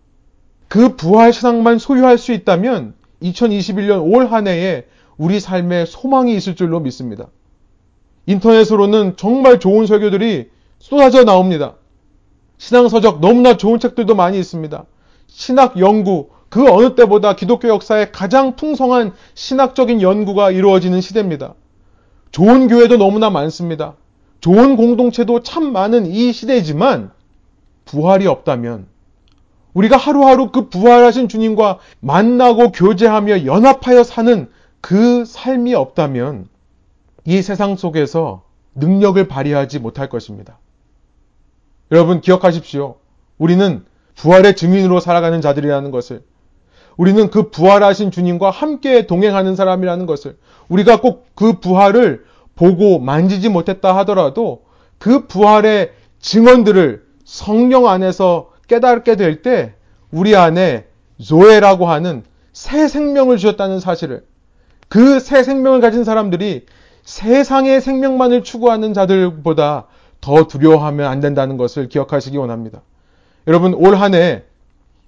그 0.68 0.96
부활 0.96 1.34
신앙만 1.34 1.78
소유할 1.78 2.18
수 2.18 2.32
있다면 2.32 2.96
2021년 3.22 4.12
올 4.12 4.28
한 4.28 4.48
해에 4.48 4.86
우리 5.18 5.40
삶에 5.40 5.86
소망이 5.86 6.36
있을 6.36 6.56
줄로 6.56 6.80
믿습니다. 6.80 7.28
인터넷으로는 8.26 9.18
정말 9.18 9.60
좋은 9.60 9.86
설교들이 9.86 10.50
쏟아져 10.86 11.24
나옵니다. 11.24 11.74
신앙서적 12.60 13.20
너무나 13.20 13.58
좋은 13.58 13.80
책들도 13.80 14.14
많이 14.14 14.38
있습니다. 14.38 14.86
신학 15.26 15.80
연구, 15.80 16.30
그 16.50 16.70
어느 16.72 16.94
때보다 16.94 17.36
기독교 17.36 17.70
역사에 17.70 18.12
가장 18.12 18.56
풍성한 18.56 19.14
신학적인 19.34 20.04
연구가 20.04 20.52
이루어지는 20.52 21.02
시대입니다. 21.02 21.56
좋은 22.30 22.68
교회도 22.68 22.98
너무나 22.98 23.32
많습니다. 23.32 23.96
좋은 24.42 24.76
공동체도 24.76 25.40
참 25.40 25.74
많은 25.74 26.06
이 26.06 26.32
시대지만 26.32 27.10
부활이 27.86 28.28
없다면 28.28 28.86
우리가 29.74 29.98
하루하루 29.98 30.52
그 30.52 30.70
부활하신 30.70 31.30
주님과 31.30 31.80
만나고 32.00 32.72
교제하며 32.72 33.46
연합하여 33.46 34.04
사는 34.04 34.52
그 34.82 35.26
삶이 35.26 35.74
없다면 35.74 36.48
이 37.26 37.42
세상 37.42 37.76
속에서 37.76 38.44
능력을 38.76 39.28
발휘하지 39.28 39.80
못할 39.80 40.10
것입니다. 40.10 40.60
여러분 41.92 42.22
기억하십시오. 42.22 42.96
우리는 43.38 43.84
부활의 44.16 44.56
증인으로 44.56 45.00
살아가는 45.00 45.42
자들이라는 45.42 45.92
것을 45.92 46.24
우리는 46.98 47.30
그 47.30 47.50
부활하신 47.50 48.12
주님과 48.12 48.50
함께 48.50 49.06
동행하는 49.06 49.56
사람이라는 49.56 50.06
것을 50.06 50.38
우리가 50.70 51.02
꼭 51.02 51.26
그 51.36 51.60
부활을 51.60 52.24
보고 52.56 53.00
만지지 53.00 53.50
못했다 53.50 53.96
하더라도 53.98 54.64
그 54.98 55.28
부활의 55.28 55.92
증언들을 56.20 57.04
성령 57.26 57.88
안에서 57.90 58.52
깨닫게 58.68 59.18
될 59.18 59.42
때 59.42 59.74
우리 60.12 60.36
안에 60.38 60.86
조에라고 61.22 61.88
하는 61.88 62.24
새 62.54 62.88
생명을 62.88 63.38
주셨다는 63.38 63.82
사실을 63.82 64.24
그 64.88 65.20
새 65.20 65.44
생명을 65.44 65.82
가진 65.82 66.06
사람들이 66.06 66.66
세상의 67.04 67.82
생명만을 67.82 68.44
추구하는 68.44 68.94
자들보다 68.94 69.88
더 70.26 70.48
두려워하면 70.48 71.08
안 71.08 71.20
된다는 71.20 71.56
것을 71.58 71.88
기억하시기 71.88 72.36
원합니다. 72.38 72.82
여러분 73.48 73.76
올 73.76 73.94
한 73.96 74.14
해 74.16 74.42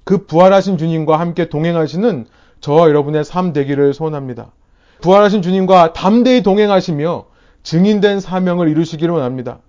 그 0.03 0.26
부활하신 0.26 0.78
주님과 0.78 1.20
함께 1.20 1.49
동행하시는 1.49 2.28
저와 2.61 2.88
여러분의 2.88 3.26
삶 3.26 3.51
되기를 3.51 3.93
소원합니다. 3.93 4.51
부활하신 5.01 5.41
주님과 5.41 5.91
담대히 5.91 6.43
동행하시며 6.43 7.26
증인된 7.63 8.22
사명을 8.22 8.70
이루시기를 8.70 9.13
원합니다. 9.13 9.59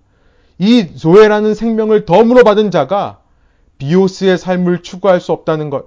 이 0.59 0.95
조회라는 0.97 1.55
생명을 1.55 2.05
덤으로 2.05 2.45
받은 2.45 2.71
자가 2.71 3.19
비오스의 3.79 4.39
삶을 4.39 4.83
추구할 4.83 5.21
수 5.21 5.33
없다는 5.33 5.71
것. 5.71 5.87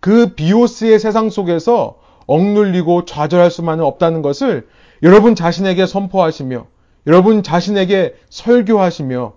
그 0.00 0.34
비오스의 0.34 0.98
세상 0.98 1.30
속에서 1.30 2.00
억눌리고 2.26 3.04
좌절할 3.04 3.52
수만은 3.52 3.84
없다는 3.84 4.22
것을 4.22 4.66
여러분 5.04 5.36
자신에게 5.36 5.86
선포하시며 5.86 6.66
여러분 7.06 7.42
자신에게 7.42 8.14
설교하시며 8.28 9.32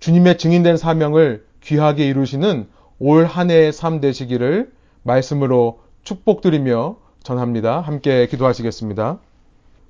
주님의 0.00 0.38
증인된 0.38 0.76
사명을 0.76 1.46
귀하게 1.62 2.06
이루시는 2.08 2.68
올 2.98 3.24
한 3.24 3.50
해의 3.50 3.72
삶 3.72 4.00
되시기를 4.00 4.72
말씀으로 5.02 5.80
축복드리며 6.02 6.96
전합니다. 7.22 7.80
함께 7.80 8.26
기도하시겠습니다. 8.26 9.18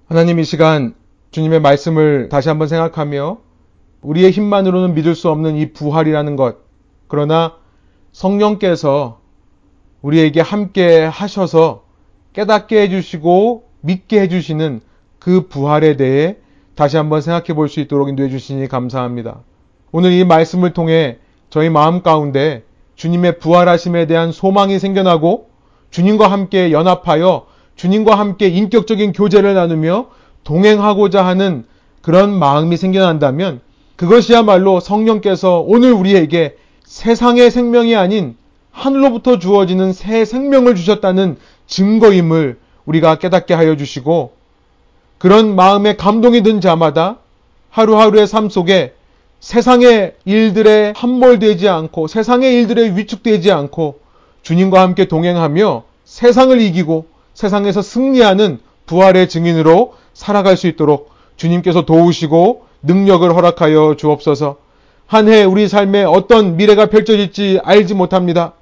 하나님 0.06 0.38
이 0.38 0.44
시간 0.44 0.94
주님의 1.32 1.60
말씀을 1.60 2.28
다시 2.28 2.48
한번 2.48 2.68
생각하며 2.68 3.38
우리의 4.02 4.30
힘만으로는 4.30 4.94
믿을 4.94 5.14
수 5.14 5.28
없는 5.30 5.56
이 5.56 5.72
부활이라는 5.72 6.36
것. 6.36 6.58
그러나 7.08 7.56
성령께서 8.12 9.20
우리에게 10.02 10.40
함께 10.40 11.00
하셔서 11.04 11.84
깨닫게 12.32 12.82
해주시고 12.82 13.64
믿게 13.80 14.20
해주시는 14.22 14.80
그 15.18 15.48
부활에 15.48 15.96
대해 15.96 16.36
다시 16.74 16.96
한번 16.96 17.20
생각해 17.20 17.54
볼 17.54 17.68
수 17.68 17.80
있도록 17.80 18.08
인도해 18.08 18.28
주시니 18.28 18.68
감사합니다. 18.68 19.40
오늘 19.92 20.12
이 20.12 20.24
말씀을 20.24 20.72
통해 20.72 21.18
저희 21.50 21.68
마음 21.68 22.02
가운데 22.02 22.62
주님의 22.96 23.38
부활하심에 23.38 24.06
대한 24.06 24.32
소망이 24.32 24.78
생겨나고 24.78 25.48
주님과 25.90 26.28
함께 26.28 26.70
연합하여 26.72 27.46
주님과 27.76 28.14
함께 28.18 28.48
인격적인 28.48 29.12
교제를 29.12 29.54
나누며 29.54 30.08
동행하고자 30.44 31.24
하는 31.24 31.64
그런 32.02 32.32
마음이 32.32 32.76
생겨난다면 32.76 33.60
그것이야말로 33.96 34.80
성령께서 34.80 35.60
오늘 35.66 35.92
우리에게 35.92 36.56
세상의 36.84 37.50
생명이 37.50 37.96
아닌 37.96 38.36
하늘로부터 38.70 39.38
주어지는 39.38 39.92
새 39.92 40.24
생명을 40.24 40.74
주셨다는 40.74 41.36
증거임을 41.66 42.58
우리가 42.86 43.16
깨닫게 43.16 43.54
하여 43.54 43.76
주시고 43.76 44.32
그런 45.20 45.54
마음에 45.54 45.96
감동이 45.96 46.42
든 46.42 46.62
자마다 46.62 47.18
하루하루의 47.68 48.26
삶 48.26 48.48
속에 48.48 48.94
세상의 49.40 50.14
일들에 50.24 50.94
함몰되지 50.96 51.68
않고 51.68 52.06
세상의 52.06 52.54
일들에 52.54 52.96
위축되지 52.96 53.52
않고 53.52 54.00
주님과 54.40 54.80
함께 54.80 55.08
동행하며 55.08 55.82
세상을 56.06 56.58
이기고 56.58 57.06
세상에서 57.34 57.82
승리하는 57.82 58.60
부활의 58.86 59.28
증인으로 59.28 59.92
살아갈 60.14 60.56
수 60.56 60.66
있도록 60.68 61.10
주님께서 61.36 61.84
도우시고 61.84 62.64
능력을 62.82 63.34
허락하여 63.34 63.96
주옵소서. 63.98 64.56
한 65.06 65.28
해 65.28 65.44
우리 65.44 65.68
삶에 65.68 66.02
어떤 66.04 66.56
미래가 66.56 66.86
펼쳐질지 66.86 67.60
알지 67.62 67.92
못합니다. 67.92 68.54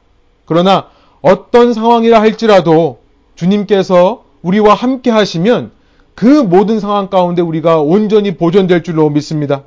그러나 0.44 0.88
어떤 1.22 1.72
상황이라 1.72 2.20
할지라도 2.20 2.98
주님께서 3.36 4.24
우리와 4.42 4.74
함께 4.74 5.10
하시면 5.10 5.77
그 6.18 6.26
모든 6.26 6.80
상황 6.80 7.10
가운데 7.10 7.42
우리가 7.42 7.80
온전히 7.80 8.36
보존될 8.36 8.82
줄로 8.82 9.08
믿습니다. 9.08 9.62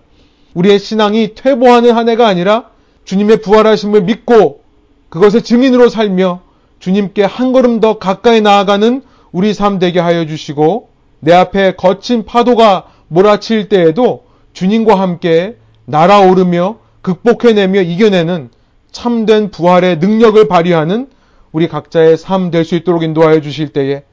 우리의 0.54 0.80
신앙이 0.80 1.34
퇴보하는 1.34 1.96
한 1.96 2.10
해가 2.10 2.28
아니라 2.28 2.72
주님의 3.06 3.38
부활하심을 3.42 4.02
믿고 4.04 4.60
그것의 5.08 5.44
증인으로 5.44 5.88
살며 5.88 6.42
주님께 6.80 7.24
한 7.24 7.54
걸음 7.54 7.80
더 7.80 8.00
가까이 8.00 8.42
나아가는 8.42 9.02
우리 9.32 9.54
삶 9.54 9.80
되게 9.80 10.02
하여 10.02 10.26
주시고 10.26 10.90
내 11.22 11.32
앞에 11.32 11.76
거친 11.78 12.26
파도가 12.26 12.88
몰아칠 13.08 13.70
때에도 13.70 14.26
주님과 14.52 15.00
함께 15.00 15.56
날아오르며 15.86 16.80
극복해내며 17.02 17.80
이겨내는 17.84 18.50
참된 18.92 19.52
부활의 19.52 20.00
능력을 20.00 20.50
발휘하는 20.50 21.08
우리 21.54 21.70
각자의 21.70 22.18
삶 22.18 22.52
될 22.52 22.66
수 22.66 22.76
있도록 22.76 23.04
인도하여 23.04 23.40
주실 23.40 23.70
때에 23.70 24.04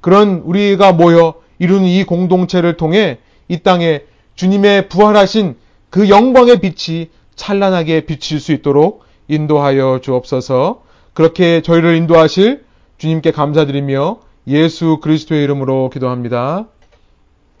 그런 0.00 0.40
우리가 0.46 0.94
모여 0.94 1.41
이루는 1.62 1.86
이 1.86 2.02
공동체를 2.02 2.76
통해 2.76 3.18
이 3.46 3.60
땅에 3.60 4.00
주님의 4.34 4.88
부활하신 4.88 5.54
그 5.90 6.08
영광의 6.08 6.58
빛이 6.58 7.10
찬란하게 7.36 8.04
비칠 8.06 8.40
수 8.40 8.50
있도록 8.50 9.04
인도하여 9.28 10.00
주옵소서 10.02 10.82
그렇게 11.14 11.62
저희를 11.62 11.94
인도하실 11.94 12.64
주님께 12.98 13.30
감사드리며 13.30 14.18
예수 14.48 14.98
그리스도의 15.00 15.44
이름으로 15.44 15.88
기도합니다. 15.90 16.66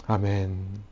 아멘. 0.08 0.91